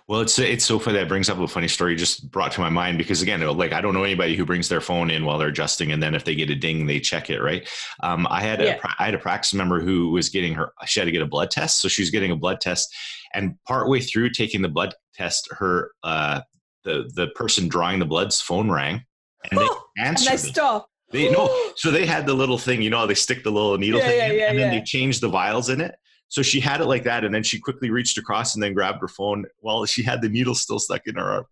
[0.08, 2.70] Well, it's it's so funny that brings up a funny story just brought to my
[2.70, 5.50] mind because again, like I don't know anybody who brings their phone in while they're
[5.50, 7.42] adjusting, and then if they get a ding, they check it.
[7.42, 7.68] Right?
[8.02, 8.80] Um, I had yeah.
[8.84, 11.28] a I had a practice member who was getting her she had to get a
[11.28, 12.96] blood test, so she was getting a blood test,
[13.34, 16.42] and partway through taking the blood test, her uh,
[16.84, 19.04] the the person drawing the blood's phone rang,
[19.52, 20.32] and they answered.
[20.32, 20.90] and they stop.
[21.12, 24.00] They no, so they had the little thing, you know, they stick the little needle
[24.00, 25.96] yeah, thing, yeah, in, yeah, and then they change the vials in it.
[26.30, 29.02] So she had it like that, and then she quickly reached across and then grabbed
[29.02, 31.46] her phone while she had the needle still stuck in her arm.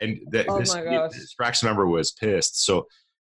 [0.00, 2.62] And the, oh this, this practice member was pissed.
[2.64, 2.86] So,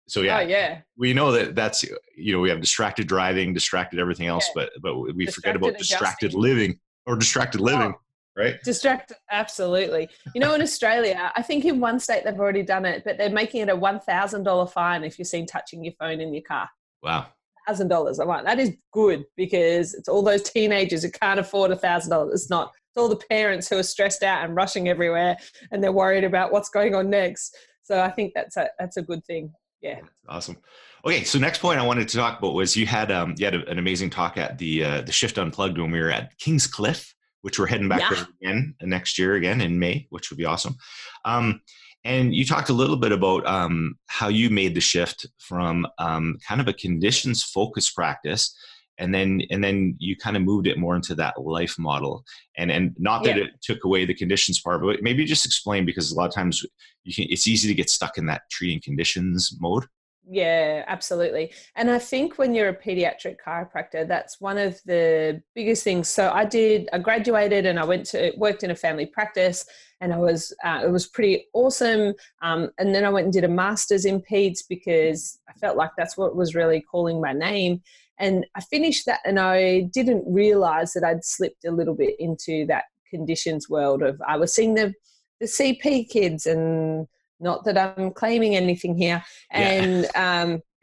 [0.09, 1.85] so oh, yeah, oh, yeah, we know that that's
[2.17, 4.65] you know we have distracted driving, distracted everything else, yeah.
[4.65, 6.41] but but we distracted forget about distracted adjusting.
[6.41, 7.65] living or distracted oh.
[7.65, 7.95] living.
[7.95, 8.01] Oh
[8.37, 8.63] right?
[8.63, 10.09] Distract, absolutely.
[10.35, 13.31] You know, in Australia, I think in one state they've already done it, but they're
[13.31, 16.43] making it a one thousand dollar fine if you're seen touching your phone in your
[16.43, 16.69] car.
[17.03, 17.27] Wow,
[17.67, 18.19] thousand dollars.
[18.19, 22.11] I'm like, that is good because it's all those teenagers who can't afford a thousand
[22.11, 22.43] dollars.
[22.43, 22.73] It's not.
[22.89, 25.37] It's all the parents who are stressed out and rushing everywhere,
[25.71, 27.57] and they're worried about what's going on next.
[27.83, 29.53] So I think that's a that's a good thing.
[29.81, 30.01] Yeah.
[30.29, 30.57] Awesome.
[31.05, 33.55] Okay, so next point I wanted to talk about was you had um, you had
[33.55, 37.15] a, an amazing talk at the uh, the Shift Unplugged when we were at Kingscliff,
[37.43, 38.11] which we're heading back yeah.
[38.11, 40.77] there again next year again in May, which would be awesome.
[41.25, 41.63] Um,
[42.05, 46.39] and you talked a little bit about um, how you made the shift from um,
[46.47, 48.55] kind of a conditions focused practice
[49.01, 52.25] and then and then you kind of moved it more into that life model
[52.57, 53.45] and and not that yeah.
[53.45, 56.65] it took away the conditions part but maybe just explain because a lot of times
[57.05, 59.87] you can it's easy to get stuck in that treating conditions mode
[60.33, 61.53] yeah, absolutely.
[61.75, 66.09] And I think when you're a pediatric chiropractor, that's one of the biggest things.
[66.09, 69.67] So I did, I graduated and I went to, worked in a family practice
[70.01, 72.15] and I was, uh, it was pretty awesome.
[72.43, 75.91] Um, and then I went and did a master's in peds because I felt like
[75.99, 77.83] that's what was really calling my name.
[78.17, 82.67] And I finished that and I didn't realize that I'd slipped a little bit into
[82.67, 84.95] that conditions world of, I was seeing the,
[85.41, 87.09] the CP kids and
[87.41, 89.25] not that I'm claiming anything here.
[89.51, 90.43] And yeah.
[90.43, 90.63] um,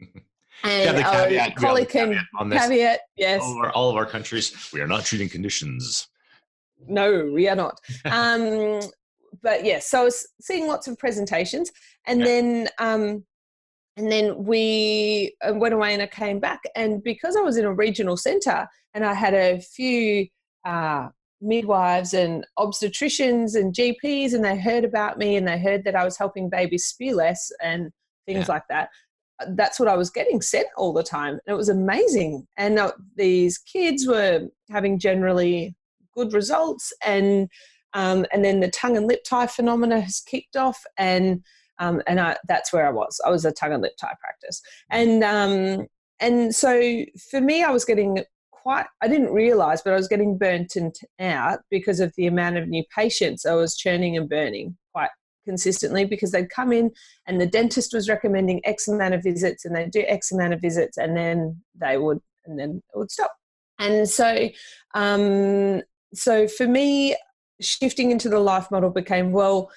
[0.64, 2.62] and yeah, the caveat, colleague caveat, on this.
[2.62, 3.42] caveat yes.
[3.42, 6.08] All of, our, all of, our, countries, we are not treating conditions.
[6.86, 7.80] No, we are not.
[8.04, 8.80] um,
[9.42, 11.70] but yes, yeah, so I was seeing lots of presentations,
[12.06, 12.26] and yeah.
[12.26, 13.24] then um,
[13.96, 17.64] and then we uh, went away and I came back, and because I was in
[17.64, 20.28] a regional centre and I had a few
[20.64, 21.08] uh,
[21.40, 26.04] midwives and obstetricians and GPs, and they heard about me and they heard that I
[26.04, 27.90] was helping babies spew less and
[28.26, 28.54] things yeah.
[28.54, 28.90] like that.
[29.50, 31.34] That's what I was getting sent all the time.
[31.34, 32.46] And it was amazing.
[32.56, 32.80] And
[33.14, 35.76] these kids were having generally
[36.14, 37.48] good results, and
[37.94, 41.42] um, and then the tongue and lip tie phenomena has kicked off, and
[41.78, 43.20] um, and I, that's where I was.
[43.24, 45.86] I was a tongue and lip tie practice, and um,
[46.20, 48.24] and so for me, I was getting
[48.68, 50.76] quite i didn't realize but i was getting burnt
[51.20, 55.08] out because of the amount of new patients i was churning and burning quite
[55.46, 56.90] consistently because they'd come in
[57.26, 60.60] and the dentist was recommending x amount of visits and they'd do x amount of
[60.60, 63.32] visits and then they would and then it would stop.
[63.78, 64.48] And so
[64.94, 67.16] um so for me
[67.60, 69.70] shifting into the life model became well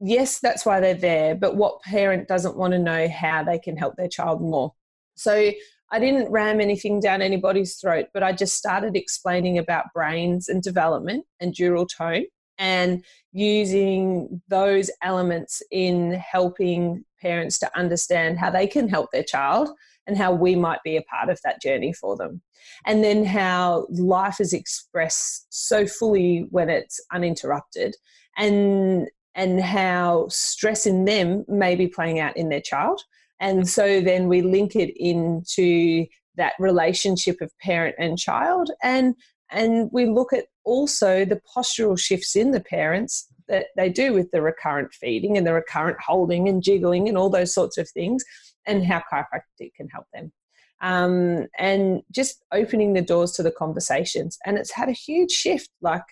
[0.00, 3.76] yes that's why they're there but what parent doesn't want to know how they can
[3.76, 4.74] help their child more?
[5.14, 5.52] So
[5.90, 10.62] I didn't ram anything down anybody's throat, but I just started explaining about brains and
[10.62, 12.24] development and dural tone
[12.58, 19.70] and using those elements in helping parents to understand how they can help their child
[20.06, 22.40] and how we might be a part of that journey for them.
[22.84, 27.96] And then how life is expressed so fully when it's uninterrupted
[28.36, 33.02] and and how stress in them may be playing out in their child
[33.40, 38.70] and so then we link it into that relationship of parent and child.
[38.82, 39.14] And
[39.50, 44.30] and we look at also the postural shifts in the parents that they do with
[44.32, 48.24] the recurrent feeding and the recurrent holding and jiggling and all those sorts of things
[48.66, 50.32] and how chiropractic can help them.
[50.80, 54.36] Um, and just opening the doors to the conversations.
[54.44, 55.70] And it's had a huge shift.
[55.80, 56.02] Like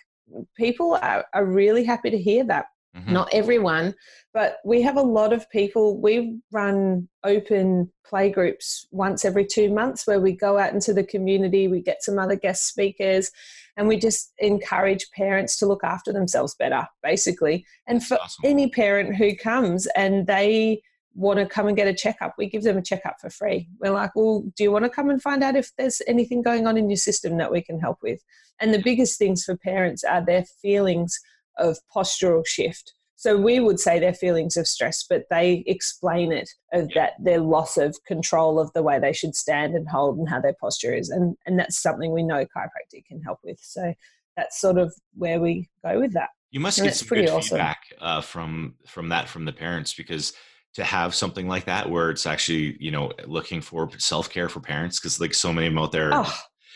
[0.55, 3.13] people are, are really happy to hear that Mm-hmm.
[3.13, 3.93] Not everyone,
[4.33, 5.99] but we have a lot of people.
[5.99, 11.03] We run open play groups once every two months where we go out into the
[11.03, 13.31] community, we get some other guest speakers,
[13.75, 17.65] and we just encourage parents to look after themselves better, basically.
[17.87, 18.43] And for awesome.
[18.45, 20.81] any parent who comes and they
[21.15, 23.67] want to come and get a checkup, we give them a checkup for free.
[23.79, 26.67] We're like, well, do you want to come and find out if there's anything going
[26.67, 28.21] on in your system that we can help with?
[28.59, 31.19] And the biggest things for parents are their feelings
[31.57, 32.93] of postural shift.
[33.17, 37.39] So we would say their feelings of stress, but they explain it of that their
[37.39, 40.93] loss of control of the way they should stand and hold and how their posture
[40.93, 41.09] is.
[41.09, 43.57] And, and that's something we know chiropractic can help with.
[43.61, 43.93] So
[44.35, 46.29] that's sort of where we go with that.
[46.51, 47.57] You must And get some good awesome.
[47.57, 50.33] feedback uh, from from that from the parents because
[50.75, 54.59] to have something like that where it's actually you know looking for self care for
[54.59, 56.11] parents because like so many of them out there.
[56.13, 56.33] Oh,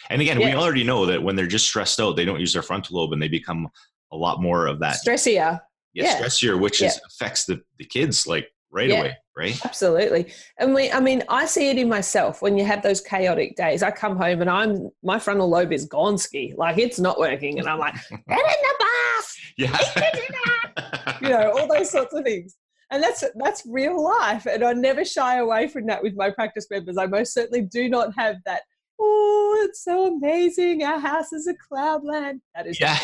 [0.09, 2.61] And again, we already know that when they're just stressed out, they don't use their
[2.63, 3.67] frontal lobe and they become
[4.11, 5.59] a lot more of that stressier.
[5.93, 6.19] yeah, yeah.
[6.21, 8.99] stressier, which is affects the, the kids like right Yeah.
[8.99, 9.65] away, right?
[9.65, 10.31] Absolutely.
[10.59, 13.81] And we, I mean, I see it in myself when you have those chaotic days.
[13.83, 16.53] I come home and I'm, my frontal lobe is gone ski.
[16.57, 17.59] Like it's not working.
[17.59, 21.17] And I'm like, get in the bath, Yeah.
[21.21, 22.55] you know, all those sorts of things.
[22.91, 24.45] And that's, that's real life.
[24.47, 26.97] And I never shy away from that with my practice members.
[26.97, 28.61] I most certainly do not have that,
[28.99, 30.83] oh, it's so amazing.
[30.83, 32.41] Our house is a cloudland.
[32.55, 32.97] That is yeah.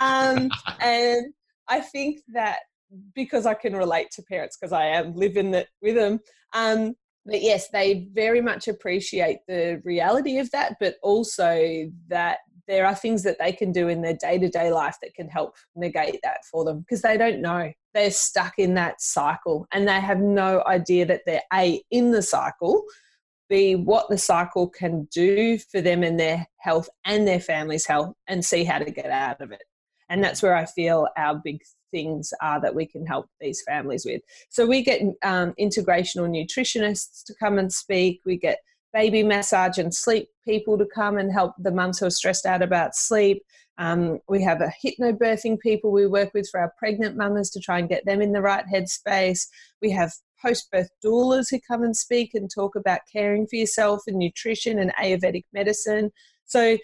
[0.00, 1.32] Um, and
[1.68, 2.60] I think that
[3.14, 6.20] because I can relate to parents because I am living it with them.
[6.54, 6.94] Um,
[7.26, 12.94] but yes, they very much appreciate the reality of that, but also that there are
[12.94, 16.20] things that they can do in their day to day life that can help negate
[16.22, 17.72] that for them because they don't know.
[17.94, 22.22] They're stuck in that cycle and they have no idea that they're A, in the
[22.22, 22.84] cycle,
[23.48, 28.14] B, what the cycle can do for them and their health and their family's health,
[28.26, 29.62] and see how to get out of it.
[30.08, 34.04] And that's where I feel our big things are that we can help these families
[34.04, 34.22] with.
[34.48, 38.20] So we get um, integrational nutritionists to come and speak.
[38.24, 38.58] We get
[38.92, 42.62] baby massage and sleep people to come and help the mums who are stressed out
[42.62, 43.42] about sleep.
[43.76, 47.78] Um, we have a hypnobirthing people we work with for our pregnant mamas to try
[47.78, 49.46] and get them in the right headspace.
[49.80, 54.02] We have post birth doulas who come and speak and talk about caring for yourself
[54.06, 56.10] and nutrition and Ayurvedic medicine.
[56.44, 56.78] So,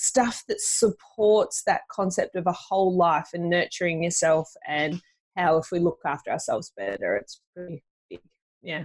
[0.00, 5.02] stuff that supports that concept of a whole life and nurturing yourself and
[5.36, 8.20] how if we look after ourselves better, it's pretty big.
[8.62, 8.84] Yeah.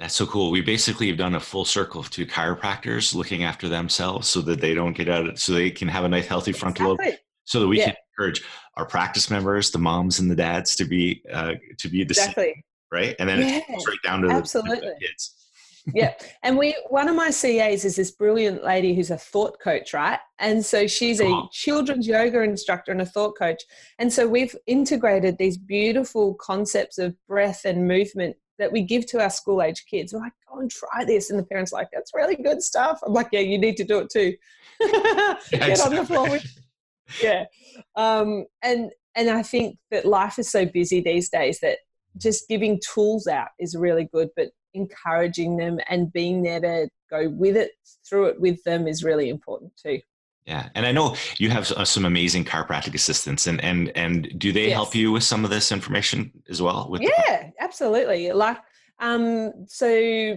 [0.00, 0.50] That's so cool.
[0.50, 4.74] We basically have done a full circle to chiropractors looking after themselves so that they
[4.74, 7.00] don't get out, of, so they can have a nice, healthy frontal lobe,
[7.44, 7.86] so that we Yeah.
[7.86, 8.42] can encourage
[8.76, 12.24] our practice members, the moms and the dads, to be uh, to be the same,
[12.30, 12.64] Exactly.
[12.92, 13.14] right?
[13.20, 14.88] And then it Yeah, goes right down to the, absolutely.
[14.88, 15.34] the kids.
[15.94, 16.14] Yeah.
[16.42, 20.18] And we one of my CAs is this brilliant lady who's a thought coach, right?
[20.38, 23.62] And so she's a children's yoga instructor and a thought coach.
[23.98, 29.20] And so we've integrated these beautiful concepts of breath and movement that we give to
[29.20, 30.12] our school age kids.
[30.12, 31.30] We're like, go and try this.
[31.30, 33.00] And the parents are like, that's really good stuff.
[33.06, 34.34] I'm like, yeah, you need to do it too.
[35.50, 36.44] Get on the floor with
[37.22, 37.44] yeah
[37.96, 41.78] um, and and i think that life is so busy these days that
[42.16, 47.28] just giving tools out is really good but encouraging them and being there to go
[47.30, 47.72] with it
[48.08, 49.98] through it with them is really important too
[50.46, 54.52] Yeah, and I know you have uh, some amazing chiropractic assistants, and and and do
[54.52, 54.72] they Yes.
[54.74, 56.88] help you with some of this information as well?
[56.90, 58.58] With the- yeah absolutely like
[59.00, 59.88] um, so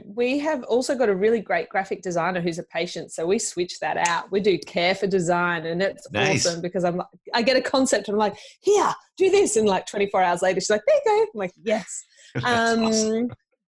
[0.06, 3.80] we have also got a really great graphic designer who's a patient so we switch
[3.80, 6.46] that out we do care for design and it's Nice.
[6.46, 9.67] awesome because i'm like i get a concept and i'm like here do this and
[9.67, 12.04] like 24 hours later she's like there you go i'm like yes
[12.44, 13.30] um, awesome.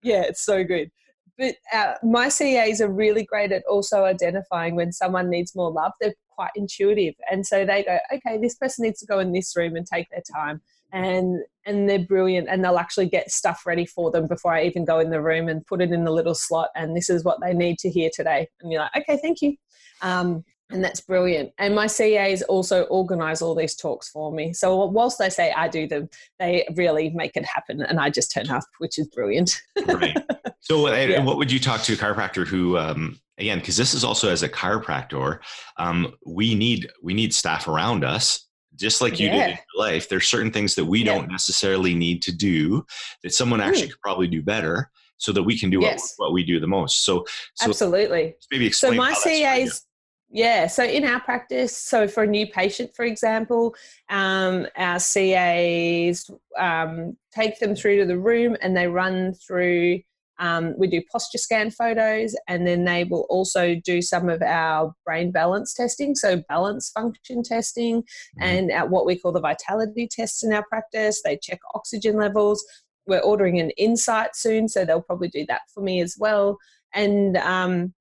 [0.03, 0.91] Yeah, it's so good.
[1.39, 5.93] But uh, my CAs are really great at also identifying when someone needs more love.
[6.01, 9.57] They're quite intuitive, and so they go, "Okay, this person needs to go in this
[9.57, 10.61] room and take their time."
[10.93, 14.85] And and they're brilliant, and they'll actually get stuff ready for them before I even
[14.85, 16.69] go in the room and put it in the little slot.
[16.77, 18.49] And this is what they need to hear today.
[18.61, 19.57] And you're like, "Okay, thank you."
[20.03, 21.53] Um, and that's brilliant.
[21.59, 24.53] And my CAs also organize all these talks for me.
[24.53, 26.09] So whilst they say I do them,
[26.39, 29.61] they really make it happen, and I just turn up, which is brilliant.
[29.87, 30.17] right.
[30.65, 31.25] So, Yeah.
[31.25, 34.45] what would you talk to a chiropractor who, um, again, because this is also as
[34.45, 35.41] a chiropractor,
[35.77, 39.49] um, we need we need staff around us, just like you did in Yeah.
[39.75, 40.09] your life.
[40.09, 41.07] There's certain things that we Yeah.
[41.17, 42.87] don't necessarily need to do
[43.25, 43.91] that someone actually Mm.
[43.91, 46.15] could probably do better, so that we can do Yes.
[46.17, 47.03] what, what we do the most.
[47.03, 48.37] So, so Absolutely.
[48.53, 49.15] maybe explain So my.
[49.15, 49.85] CAs,
[50.33, 50.67] yeah.
[50.67, 53.75] So in our practice, so for a new patient, for example,
[54.09, 60.01] um, our CAs um, take them through to the room and they run through.
[60.39, 64.93] Um, we do posture scan photos, and then they will also do some of our
[65.05, 68.41] brain balance testing, so balance function testing, Mhm.
[68.41, 71.23] and at what we call the vitality tests in our practice.
[71.23, 72.65] They check oxygen levels.
[73.07, 76.59] We're ordering an insight soon, so they'll probably do that for me as well.
[76.95, 77.95] And um,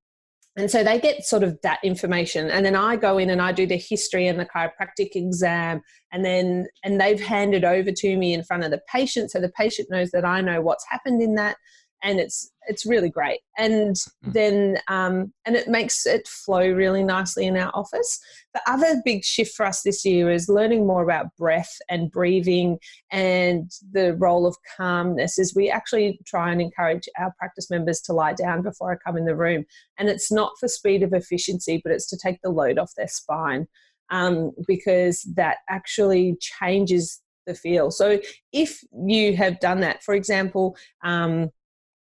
[0.56, 3.52] and so they get sort of that information, and then I go in and I
[3.52, 5.80] do the history and the chiropractic exam,
[6.12, 9.52] and then and they've handed over to me in front of the patient, so the
[9.56, 11.56] patient knows that I know what's happened in that,
[12.02, 13.40] and it's it's really great.
[13.58, 14.32] And Mhm.
[14.32, 18.20] then um, and it makes it flow really nicely in our office.
[18.54, 22.78] The other big shift for us this year is learning more about breath and breathing
[23.10, 25.38] and the role of calmness.
[25.38, 29.16] Is we actually try and encourage our practice members to lie down before I come
[29.16, 29.64] in the room
[29.98, 33.08] and it's not for speed of efficiency, but it's to take the load off their
[33.08, 33.66] spine
[34.10, 37.90] um, because that actually changes the feel.
[37.90, 38.20] So
[38.52, 41.50] if you have done that, for example, um,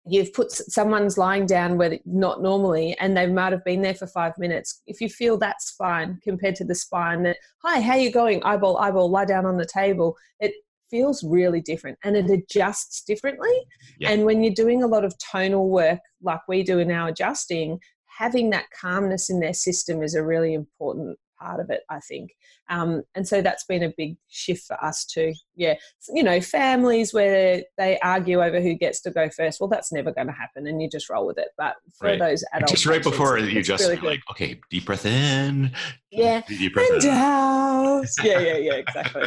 [0.09, 4.07] you've put someone's lying down where not normally and they might have been there for
[4.07, 4.83] five minutes.
[4.87, 8.43] If you feel that's fine compared to the spine that hi how you going?
[8.43, 10.17] Eyeball eyeball lie down on the table.
[10.41, 10.53] It
[10.91, 13.53] feels really different and it adjusts differently.
[13.99, 14.11] Yeah.
[14.11, 17.79] and when you're doing a lot of tonal work like we do in our adjusting
[18.19, 22.31] having that calmness in their system is a really important part of it, I think.
[22.69, 25.33] Um, and so that's been a big shift for us too.
[25.55, 25.75] Yeah,
[26.15, 29.61] you know, families where they argue over who gets to go first.
[29.61, 31.49] Well, that's never going to happen, and you just roll with it.
[31.57, 32.19] But for right.
[32.19, 35.73] those adults, just right before you just really like, okay, deep breath in,
[36.11, 38.05] yeah, deep breath and out.
[38.23, 39.25] yeah, yeah, yeah, exactly.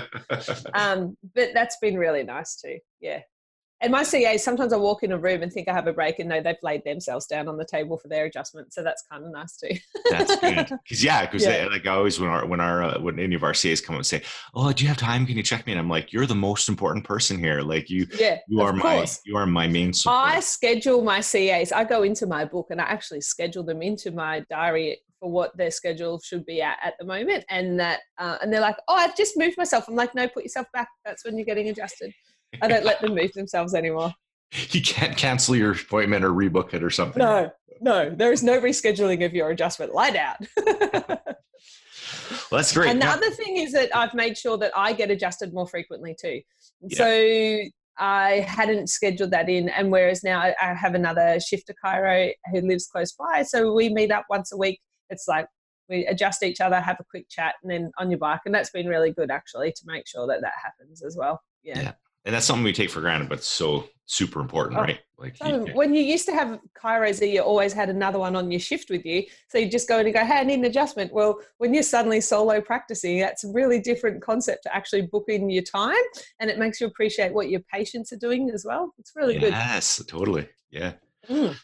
[0.73, 2.77] um, but that's been really nice too.
[2.99, 3.21] Yeah,
[3.81, 6.19] and my CAs, sometimes I walk in a room and think I have a break
[6.19, 8.71] and know they've laid themselves down on the table for their adjustment.
[8.73, 9.75] So that's kind of nice too.
[10.09, 10.69] that's good.
[10.89, 11.63] Cause yeah, cause yeah.
[11.63, 13.99] They, like always when our, when our, uh, when any of our CAs come up
[13.99, 14.21] and say,
[14.53, 15.25] Oh, do you have time?
[15.25, 15.73] Can you check me?
[15.73, 17.61] And I'm like, you're the most important person here.
[17.61, 20.17] Like you, yeah, you are my, you are my main support.
[20.17, 21.71] I schedule my CAs.
[21.71, 25.55] I go into my book and I actually schedule them into my diary for what
[25.55, 28.95] their schedule should be at at the moment and that uh, and they're like oh
[28.95, 32.11] i've just moved myself i'm like no put yourself back that's when you're getting adjusted
[32.61, 34.13] I don't let them move themselves anymore.
[34.51, 37.21] You can't cancel your appointment or rebook it or something.
[37.21, 39.93] No, no, there is no rescheduling of your adjustment.
[39.93, 40.35] Lie down.
[40.67, 41.17] well,
[42.51, 42.89] that's great.
[42.89, 46.15] And the other thing is that I've made sure that I get adjusted more frequently
[46.19, 46.41] too.
[46.81, 46.97] Yeah.
[46.97, 47.61] So
[47.97, 52.87] I hadn't scheduled that in, and whereas now I have another shifter chiro who lives
[52.87, 54.81] close by, so we meet up once a week.
[55.09, 55.47] It's like
[55.87, 58.69] we adjust each other, have a quick chat, and then on your bike, and that's
[58.69, 61.41] been really good actually to make sure that that happens as well.
[61.63, 61.81] yeah.
[61.81, 61.91] yeah
[62.25, 64.99] and that's something we take for granted, but it's so super important, oh, right?
[65.17, 68.51] Like so you, when you used to have chiros, you always had another one on
[68.51, 70.65] your shift with you, so you just go in and go, "Hey, I need an
[70.65, 75.25] adjustment." Well, when you're suddenly solo practicing, that's a really different concept to actually book
[75.27, 76.03] in your time,
[76.39, 78.93] and it makes you appreciate what your patients are doing as well.
[78.97, 79.51] It's really yes, good.
[79.51, 80.49] Yes, totally.
[80.69, 80.93] Yeah.
[81.29, 81.55] Mm.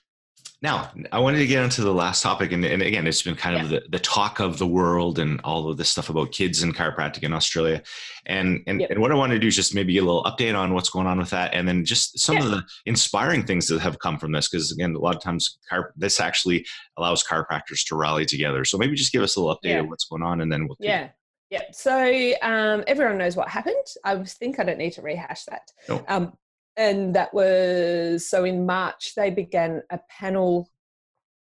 [0.60, 3.56] Now, I wanted to get onto the last topic, and, and again, it's been kind
[3.56, 3.64] yeah.
[3.64, 6.76] of the, the talk of the world and all of this stuff about kids and
[6.76, 7.84] chiropractic in Australia.
[8.26, 8.90] And and, yep.
[8.90, 11.06] and what I want to do is just maybe a little update on what's going
[11.06, 12.46] on with that, and then just some yeah.
[12.46, 14.50] of the inspiring things that have come from this.
[14.50, 16.66] Because again, a lot of times chiro- this actually
[16.98, 18.66] allows chiropractors to rally together.
[18.66, 19.80] So maybe just give us a little update yeah.
[19.82, 21.10] of what's going on, and then we'll yeah.
[21.50, 23.76] Yeah, so um, everyone knows what happened.
[24.04, 25.72] I think I don't need to rehash that.
[25.88, 26.04] No.
[26.10, 26.34] Um,
[26.78, 30.70] and that was so in March they began a panel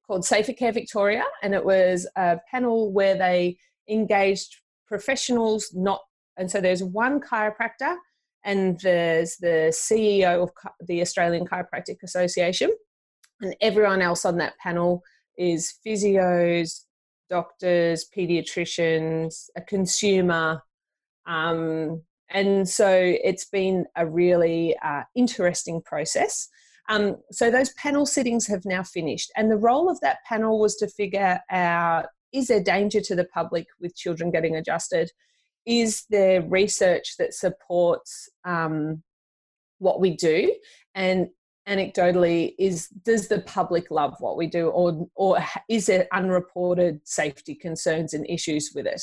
[0.06, 3.58] called Safer Care Victoria, and it was a panel where they
[3.90, 4.56] engaged
[4.88, 6.02] professionals, not
[6.38, 7.96] and so there's one chiropractor
[8.46, 10.52] and there's the CEO of
[10.88, 12.70] the Australian Chiropractic Association,
[13.42, 15.04] and everyone else on that panel
[15.38, 16.86] is physios,
[17.30, 20.62] doctors, pediatricians, a consumer,
[21.26, 26.50] um, and so it's been a really uh, interesting process.
[26.90, 30.76] Um, so those panel sittings have now finished, and the role of that panel was
[30.78, 35.12] to figure out is there danger to the public with children getting adjusted?
[35.66, 39.04] Is there research that supports um,
[39.80, 40.54] what we do?
[40.96, 41.28] And
[41.68, 47.56] anecdotally, is does the public love what we do, or or is there unreported safety
[47.56, 49.02] concerns and issues with it?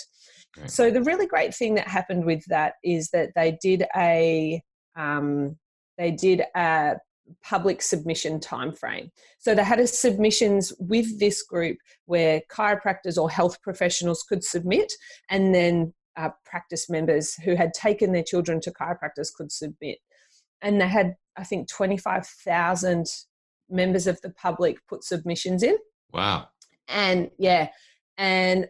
[0.66, 4.62] So the really great thing that happened with that is that they did a
[4.96, 5.56] um,
[5.98, 6.96] they did a
[7.42, 9.10] public submission time frame.
[9.38, 14.92] So they had a submissions with this group where chiropractors or health professionals could submit,
[15.30, 19.98] and then uh, practice members who had taken their children to chiropractors could submit.
[20.62, 23.06] And they had, I think, twenty five thousand
[23.68, 25.76] members of the public put submissions in.
[26.12, 26.48] Wow.
[26.88, 27.68] And yeah,
[28.18, 28.68] and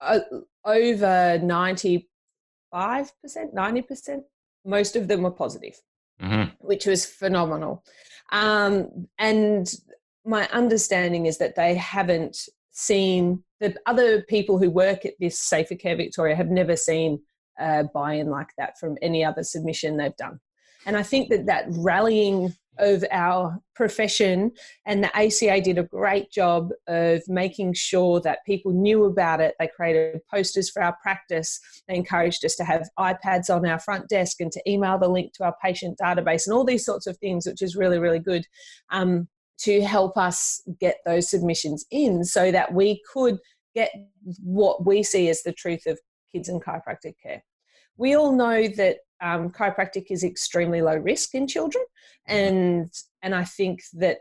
[0.00, 0.20] uh,
[0.66, 2.04] over 95%,
[2.74, 4.22] 90%,
[4.64, 5.80] most of them were positive,
[6.20, 6.50] mm-hmm.
[6.66, 7.84] which was phenomenal.
[8.32, 9.72] Um, and
[10.24, 15.76] my understanding is that they haven't seen the other people who work at this Safer
[15.76, 17.20] Care Victoria have never seen
[17.58, 20.40] a buy-in like that from any other submission they've done.
[20.84, 24.52] And I think that that rallying of our profession
[24.84, 29.54] and the ACA did a great job of making sure that people knew about it.
[29.58, 31.60] They created posters for our practice.
[31.88, 35.32] They encouraged us to have iPads on our front desk and to email the link
[35.34, 38.46] to our patient database and all these sorts of things, which is really, really good
[38.90, 43.38] um, to help us get those submissions in so that we could
[43.74, 43.90] get
[44.42, 45.98] what we see as the truth of
[46.32, 47.42] kids and chiropractic care.
[47.96, 51.84] We all know that um, chiropractic is extremely low risk in children
[52.28, 52.92] and
[53.22, 54.18] and I think that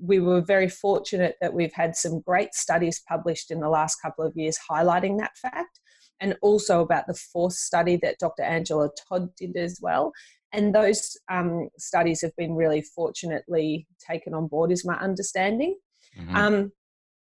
[0.00, 4.24] we were very fortunate that we've had some great studies published in the last couple
[4.24, 5.80] of years highlighting that fact
[6.20, 8.42] and also about the FORCE study that Dr.
[8.42, 10.12] Angela Todd did as well.
[10.52, 15.76] And those um, studies have been really fortunately taken on board, is my understanding.
[16.18, 16.36] Mm-hmm.
[16.36, 16.72] Um,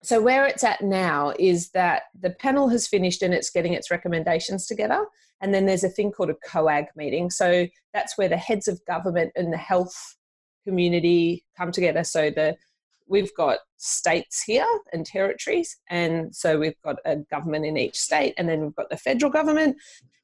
[0.02, 3.90] so, where it's at now is that the panel has finished and it's getting its
[3.90, 5.04] recommendations together.
[5.42, 7.30] And then there's a thing called a COAG meeting.
[7.30, 10.16] So, that's where the heads of government and the health
[10.64, 12.04] community come together.
[12.04, 12.56] So, the
[13.08, 18.34] we've got states here and territories, and so we've got a government in each state,
[18.38, 19.76] and then we've got the federal government.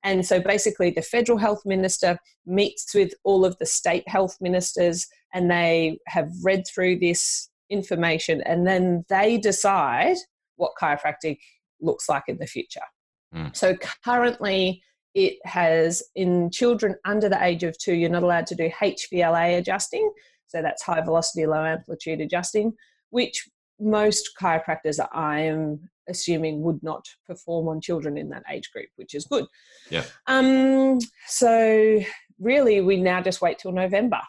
[0.05, 5.07] And so basically, the federal health minister meets with all of the state health ministers,
[5.35, 10.17] and they have read through this information, and then they decide
[10.57, 11.39] what chiropractic
[11.81, 12.81] looks like in the future.
[13.35, 13.55] Mm.
[13.55, 14.83] So currently,
[15.14, 19.59] it has in children under the age of two, you're not allowed to do HVLA
[19.59, 20.11] adjusting.
[20.47, 22.75] So that's high velocity, low amplitude adjusting,
[23.11, 23.49] which
[23.81, 29.14] most chiropractors I am assuming would not perform on children in that age group, which
[29.14, 29.47] is good.
[29.91, 30.05] Yeah.
[30.27, 32.01] Um, so
[32.39, 34.21] really, we now just wait till November.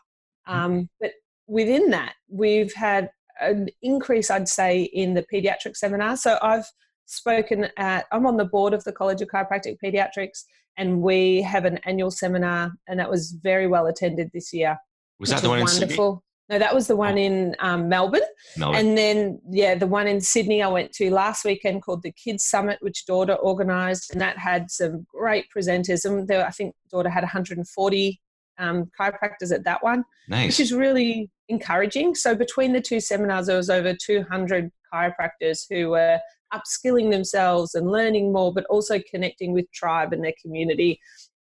[0.47, 0.59] Mm-hmm.
[0.59, 1.11] Um, but
[1.47, 3.09] within that, we've had
[3.41, 6.17] an increase, I'd say, in the pediatric seminar.
[6.17, 6.65] So I've
[7.05, 10.43] spoken at, I'm on the board of the College of Chiropractic Pediatrics,
[10.77, 14.77] and we have an annual seminar, and that was very well attended this year.
[15.19, 15.83] Was that the one wonderful.
[15.83, 16.21] in Sydney?
[16.49, 17.21] No, that was the one oh.
[17.21, 18.21] in um, Melbourne.
[18.55, 18.79] Melbourne.
[18.79, 22.45] And then, yeah, the one in Sydney I went to last weekend called the Kids
[22.45, 26.05] Summit, which Daughter organised, and that had some great presenters.
[26.05, 28.21] And there, I think Daughter had 140
[28.59, 30.47] um, chiropractors at that one, nice.
[30.47, 32.15] which is really encouraging.
[32.15, 36.19] So between the two seminars, there was over 200 chiropractors who were
[36.53, 40.99] upskilling themselves and learning more, but also connecting with tribe and their community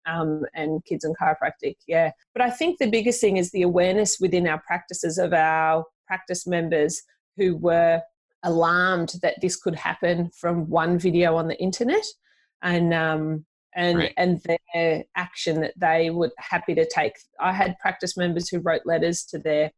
[0.05, 1.77] um, and kids and chiropractic.
[1.87, 2.11] Yeah.
[2.33, 6.45] But I think the biggest thing is the awareness within our practices of our practice
[6.45, 7.01] members
[7.37, 8.01] who were
[8.43, 12.03] alarmed that this could happen from one video on the internet
[12.61, 13.45] and um,
[13.75, 14.13] and right.
[14.17, 14.41] and
[14.73, 17.13] their action that they were happy to take.
[17.39, 19.71] I had practice members who wrote letters to their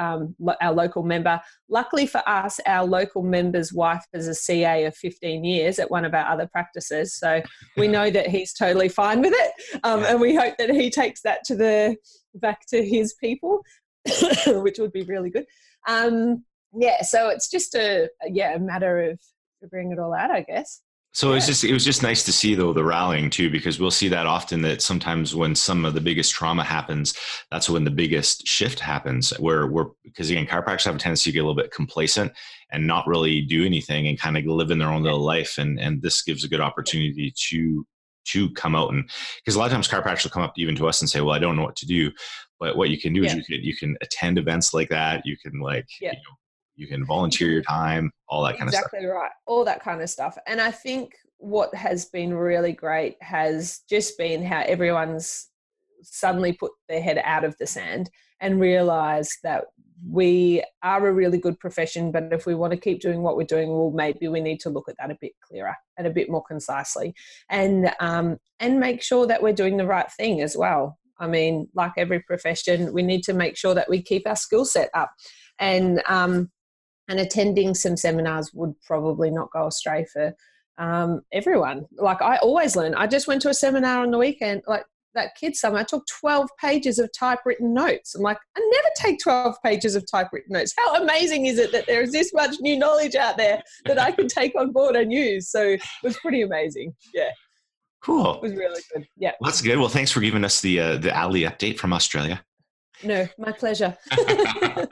[0.00, 1.40] um, our local member.
[1.68, 6.04] Luckily for us, our local member's wife is a CA of 15 years at one
[6.04, 7.42] of our other practices, so
[7.76, 11.20] we know that he's totally fine with it, um, and we hope that he takes
[11.22, 11.96] that to the
[12.34, 13.60] back to his people,
[14.46, 15.44] which would be really good.
[15.86, 19.20] Um, yeah, so it's just a yeah a matter of
[19.60, 20.80] figuring it all out, I guess.
[21.12, 21.32] So yeah.
[21.32, 23.90] it was just it was just nice to see though the rallying too because we'll
[23.90, 27.14] see that often that sometimes when some of the biggest trauma happens
[27.50, 31.34] that's when the biggest shift happens where we're because again chiropractors have a tendency to
[31.34, 32.32] get a little bit complacent
[32.70, 35.80] and not really do anything and kind of live in their own little life and
[35.80, 37.84] and this gives a good opportunity to
[38.24, 40.86] to come out and because a lot of times chiropractors will come up even to
[40.86, 42.12] us and say well I don't know what to do
[42.60, 43.30] but what you can do yeah.
[43.30, 46.12] is you can you can attend events like that you can like yeah.
[46.12, 46.36] you know
[46.80, 49.02] you can volunteer your time all that kind exactly of stuff.
[49.02, 50.36] Exactly right all that kind of stuff.
[50.46, 55.48] And i think what has been really great has just been how everyone's
[56.02, 58.10] suddenly put their head out of the sand
[58.40, 59.64] and realize that
[60.08, 63.44] we are a really good profession but if we want to keep doing what we're
[63.44, 66.30] doing well maybe we need to look at that a bit clearer and a bit
[66.30, 67.14] more concisely.
[67.48, 70.98] And um, and make sure that we're doing the right thing as well.
[71.18, 74.64] I mean like every profession we need to make sure that we keep our skill
[74.64, 75.12] set up.
[75.58, 76.50] And um,
[77.10, 80.32] and attending some seminars would probably not go astray for
[80.78, 81.84] um, everyone.
[81.98, 82.94] Like I always learn.
[82.94, 84.84] I just went to a seminar on the weekend, like
[85.14, 85.80] that kids Summit.
[85.80, 88.14] I took 12 pages of typewritten notes.
[88.14, 90.72] I'm like, I never take 12 pages of typewritten notes.
[90.78, 94.12] How amazing is it that there is this much new knowledge out there that I
[94.12, 95.50] can take on board and use?
[95.50, 96.94] So it was pretty amazing.
[97.12, 97.30] Yeah.
[98.02, 98.36] Cool.
[98.36, 99.04] It was really good.
[99.16, 99.32] Yeah.
[99.40, 99.78] Well, that's good.
[99.78, 102.42] Well, thanks for giving us the uh, the Ali update from Australia.
[103.02, 103.96] No, my pleasure.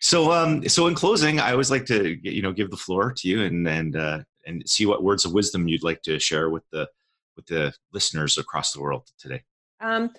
[0.00, 3.28] so, um, so in closing, I always like to you know give the floor to
[3.28, 6.64] you and and uh, and see what words of wisdom you'd like to share with
[6.72, 6.88] the
[7.36, 9.42] with the listeners across the world today.
[9.80, 10.10] Um,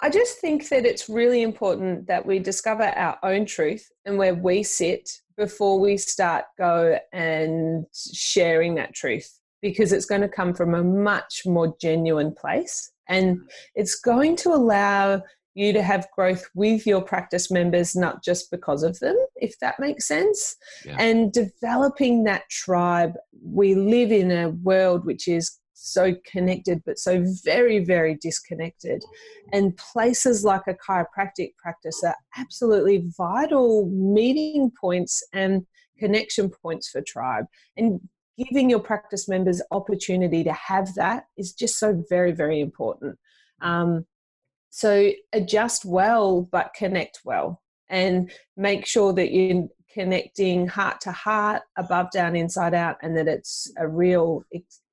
[0.00, 4.34] I just think that it's really important that we discover our own truth and where
[4.34, 10.54] we sit before we start go and sharing that truth because it's going to come
[10.54, 13.40] from a much more genuine place and
[13.74, 15.22] it's going to allow
[15.54, 19.78] you to have growth with your practice members, not just because of them, if that
[19.78, 20.56] makes sense.
[20.84, 20.96] Yeah.
[20.98, 23.14] And developing that tribe.
[23.42, 29.02] We live in a world which is so connected, but so very, very disconnected.
[29.52, 35.66] And places like a chiropractic practice are absolutely vital meeting points and
[35.98, 37.46] connection points for tribe.
[37.76, 38.00] And
[38.38, 43.18] giving your practice members opportunity to have that is just so very, very important.
[43.60, 44.06] Um,
[44.74, 51.62] so adjust well, but connect well and make sure that you're connecting heart to heart,
[51.76, 54.42] above, down, inside out, and that it's a real,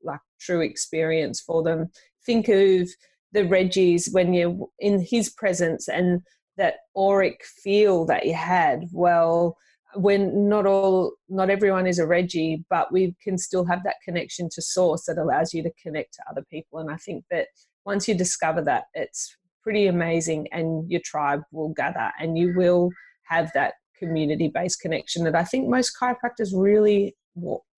[0.04, 1.90] like, true experience for them.
[2.24, 2.90] Think of
[3.32, 6.22] the Reggies when you're in his presence and
[6.58, 8.84] that auric feel that you had.
[8.92, 9.58] Well,
[9.96, 14.48] when not all, not everyone is a Reggie, but we can still have that connection
[14.54, 16.78] to source that allows you to connect to other people.
[16.78, 17.48] And I think that
[17.84, 22.90] once you discover that, it's pretty amazing, and your tribe will gather, and you will
[23.26, 27.16] have that community based connection that I think most chiropractors really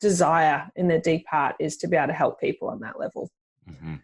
[0.01, 3.29] desire in their deep heart is to be able to help people on that level.
[3.69, 3.95] Mm-hmm.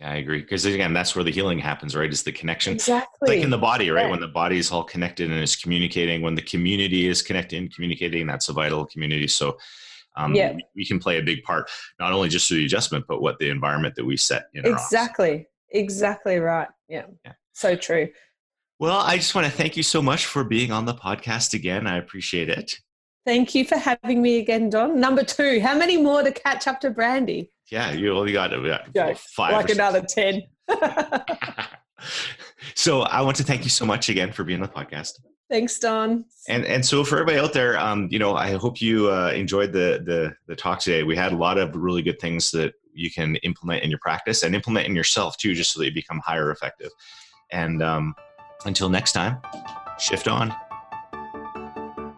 [0.00, 0.40] Yeah, I agree.
[0.40, 2.10] Because again, that's where the healing happens, right?
[2.10, 2.74] Is the connection.
[2.74, 3.18] Exactly.
[3.22, 4.04] It's like in the body, right?
[4.04, 4.10] Yeah.
[4.10, 7.74] When the body is all connected and is communicating, when the community is connected and
[7.74, 9.26] communicating, that's a vital community.
[9.26, 9.58] So,
[10.16, 10.52] um, yeah.
[10.52, 11.68] we, we, can play a big part,
[11.98, 15.47] not only just through the adjustment, but what the environment that we set in Exactly.
[15.70, 16.68] Exactly right.
[16.88, 17.06] Yeah.
[17.24, 17.32] yeah.
[17.52, 18.08] So true.
[18.78, 21.86] Well, I just want to thank you so much for being on the podcast again.
[21.86, 22.74] I appreciate it.
[23.26, 25.00] Thank you for having me again, Don.
[25.00, 27.52] Number two, how many more to catch up to Brandy?
[27.70, 28.50] Yeah, you only got,
[28.94, 29.52] got five.
[29.52, 30.42] Like another 10.
[32.74, 35.18] so I want to thank you so much again for being on the podcast.
[35.50, 36.24] Thanks, Don.
[36.48, 39.72] And and so for everybody out there, um, you know, I hope you uh, enjoyed
[39.72, 41.02] the the the talk today.
[41.02, 44.42] We had a lot of really good things that you can implement in your practice
[44.42, 46.90] and implement in yourself too, just so that you become higher effective.
[47.50, 48.14] And um,
[48.64, 49.40] until next time,
[49.98, 50.54] shift on.